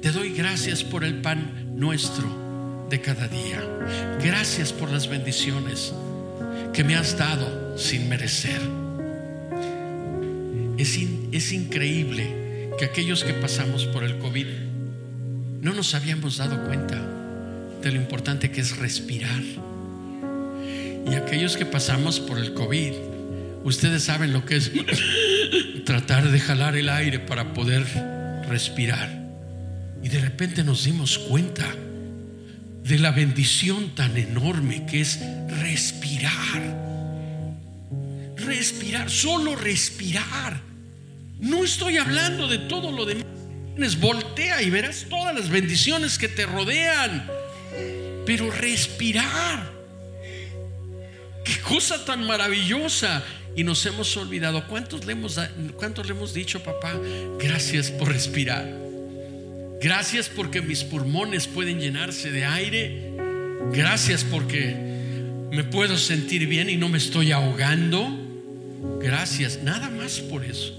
Te 0.00 0.12
doy 0.12 0.34
gracias 0.34 0.84
por 0.84 1.02
el 1.02 1.16
pan 1.16 1.72
nuestro 1.74 2.86
de 2.88 3.00
cada 3.00 3.26
día. 3.26 3.60
Gracias 4.22 4.72
por 4.72 4.88
las 4.88 5.08
bendiciones 5.08 5.92
que 6.72 6.84
me 6.84 6.94
has 6.94 7.18
dado 7.18 7.76
sin 7.76 8.08
merecer. 8.08 8.60
Es, 10.76 10.96
es 11.32 11.52
increíble 11.52 12.70
que 12.78 12.84
aquellos 12.84 13.24
que 13.24 13.32
pasamos 13.32 13.84
por 13.86 14.04
el 14.04 14.16
COVID 14.18 14.46
no 15.60 15.74
nos 15.74 15.96
habíamos 15.96 16.36
dado 16.36 16.64
cuenta 16.66 17.04
de 17.82 17.90
lo 17.90 17.96
importante 17.96 18.52
que 18.52 18.60
es 18.60 18.76
respirar. 18.76 19.42
Y 21.06 21.14
aquellos 21.14 21.56
que 21.56 21.66
pasamos 21.66 22.20
por 22.20 22.38
el 22.38 22.54
COVID, 22.54 22.92
ustedes 23.64 24.04
saben 24.04 24.32
lo 24.32 24.44
que 24.44 24.56
es 24.56 24.70
tratar 25.84 26.30
de 26.30 26.40
jalar 26.40 26.76
el 26.76 26.88
aire 26.88 27.18
para 27.18 27.54
poder 27.54 27.84
respirar. 28.48 29.08
Y 30.02 30.08
de 30.08 30.20
repente 30.20 30.64
nos 30.64 30.84
dimos 30.84 31.18
cuenta 31.18 31.66
de 32.84 32.98
la 32.98 33.10
bendición 33.10 33.94
tan 33.94 34.16
enorme 34.16 34.86
que 34.86 35.02
es 35.02 35.20
respirar. 35.60 36.88
Respirar, 38.36 39.10
solo 39.10 39.56
respirar. 39.56 40.60
No 41.38 41.64
estoy 41.64 41.98
hablando 41.98 42.48
de 42.48 42.58
todo 42.58 42.90
lo 42.90 43.04
demás. 43.04 43.24
Voltea 44.00 44.62
y 44.62 44.70
verás 44.70 45.06
todas 45.08 45.34
las 45.34 45.50
bendiciones 45.50 46.18
que 46.18 46.28
te 46.28 46.46
rodean. 46.46 47.28
Pero 48.24 48.50
respirar. 48.50 49.77
Qué 51.48 51.60
cosa 51.62 52.04
tan 52.04 52.26
maravillosa. 52.26 53.24
Y 53.56 53.64
nos 53.64 53.84
hemos 53.86 54.14
olvidado. 54.18 54.66
¿Cuántos 54.68 55.06
le 55.06 55.12
hemos, 55.12 55.40
cuántos 55.76 56.06
le 56.06 56.12
hemos 56.12 56.34
dicho, 56.34 56.62
papá? 56.62 56.94
Gracias 57.40 57.90
por 57.90 58.08
respirar. 58.08 58.68
Gracias 59.80 60.28
porque 60.28 60.60
mis 60.60 60.84
pulmones 60.84 61.46
pueden 61.46 61.80
llenarse 61.80 62.30
de 62.30 62.44
aire. 62.44 63.12
Gracias 63.72 64.24
porque 64.24 64.76
me 65.50 65.64
puedo 65.64 65.96
sentir 65.96 66.46
bien 66.46 66.68
y 66.68 66.76
no 66.76 66.90
me 66.90 66.98
estoy 66.98 67.32
ahogando. 67.32 68.10
Gracias. 69.00 69.60
Nada 69.62 69.88
más 69.88 70.20
por 70.20 70.44
eso. 70.44 70.74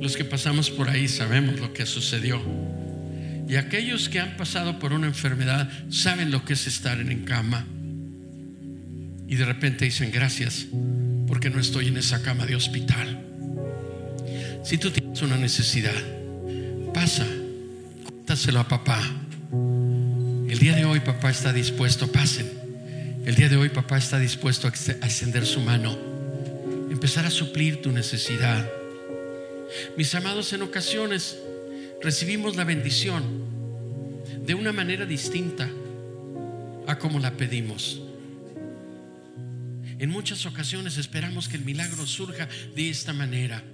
Los 0.00 0.16
que 0.16 0.24
pasamos 0.24 0.70
por 0.70 0.88
ahí 0.88 1.08
sabemos 1.08 1.58
lo 1.58 1.72
que 1.72 1.84
sucedió. 1.84 2.40
Y 3.48 3.56
aquellos 3.56 4.08
que 4.08 4.20
han 4.20 4.36
pasado 4.36 4.78
por 4.78 4.92
una 4.92 5.08
enfermedad 5.08 5.68
saben 5.90 6.30
lo 6.30 6.44
que 6.44 6.52
es 6.52 6.68
estar 6.68 7.00
en 7.00 7.24
cama. 7.24 7.66
Y 9.28 9.36
de 9.36 9.44
repente 9.44 9.84
dicen, 9.84 10.10
gracias, 10.12 10.66
porque 11.26 11.50
no 11.50 11.60
estoy 11.60 11.88
en 11.88 11.96
esa 11.96 12.22
cama 12.22 12.46
de 12.46 12.56
hospital. 12.56 13.24
Si 14.62 14.78
tú 14.78 14.90
tienes 14.90 15.20
una 15.22 15.36
necesidad, 15.36 15.94
pasa, 16.92 17.26
cuéntaselo 18.04 18.60
a 18.60 18.68
papá. 18.68 19.00
El 19.52 20.58
día 20.58 20.74
de 20.74 20.84
hoy 20.84 21.00
papá 21.00 21.30
está 21.30 21.52
dispuesto, 21.52 22.10
pasen. 22.10 22.50
El 23.24 23.34
día 23.34 23.48
de 23.48 23.56
hoy 23.56 23.70
papá 23.70 23.98
está 23.98 24.18
dispuesto 24.18 24.66
a 24.66 24.70
extender 24.70 25.46
su 25.46 25.60
mano, 25.60 25.96
empezar 26.90 27.24
a 27.26 27.30
suplir 27.30 27.80
tu 27.80 27.90
necesidad 27.90 28.68
mis 29.96 30.14
amados, 30.14 30.52
en 30.52 30.62
ocasiones 30.62 31.38
recibimos 32.02 32.56
la 32.56 32.64
bendición 32.64 33.22
de 34.44 34.54
una 34.54 34.72
manera 34.72 35.06
distinta 35.06 35.68
a 36.86 36.98
como 36.98 37.18
la 37.18 37.32
pedimos. 37.32 38.02
En 40.04 40.10
muchas 40.10 40.44
ocasiones 40.44 40.98
esperamos 40.98 41.48
que 41.48 41.56
el 41.56 41.64
milagro 41.64 42.06
surja 42.06 42.46
de 42.76 42.90
esta 42.90 43.14
manera. 43.14 43.64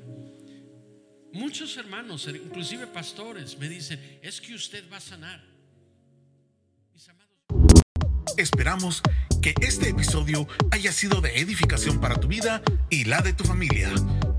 Muchos 1.32 1.76
hermanos, 1.76 2.28
inclusive 2.28 2.86
pastores, 2.86 3.58
me 3.58 3.68
dicen, 3.68 3.98
es 4.22 4.40
que 4.40 4.54
usted 4.54 4.84
va 4.92 4.98
a 4.98 5.00
sanar. 5.00 5.44
Esperamos 8.36 9.02
que 9.42 9.54
este 9.60 9.88
episodio 9.88 10.46
haya 10.70 10.92
sido 10.92 11.20
de 11.20 11.36
edificación 11.36 12.00
para 12.00 12.14
tu 12.20 12.28
vida 12.28 12.62
y 12.90 13.06
la 13.06 13.22
de 13.22 13.32
tu 13.32 13.42
familia. 13.42 13.92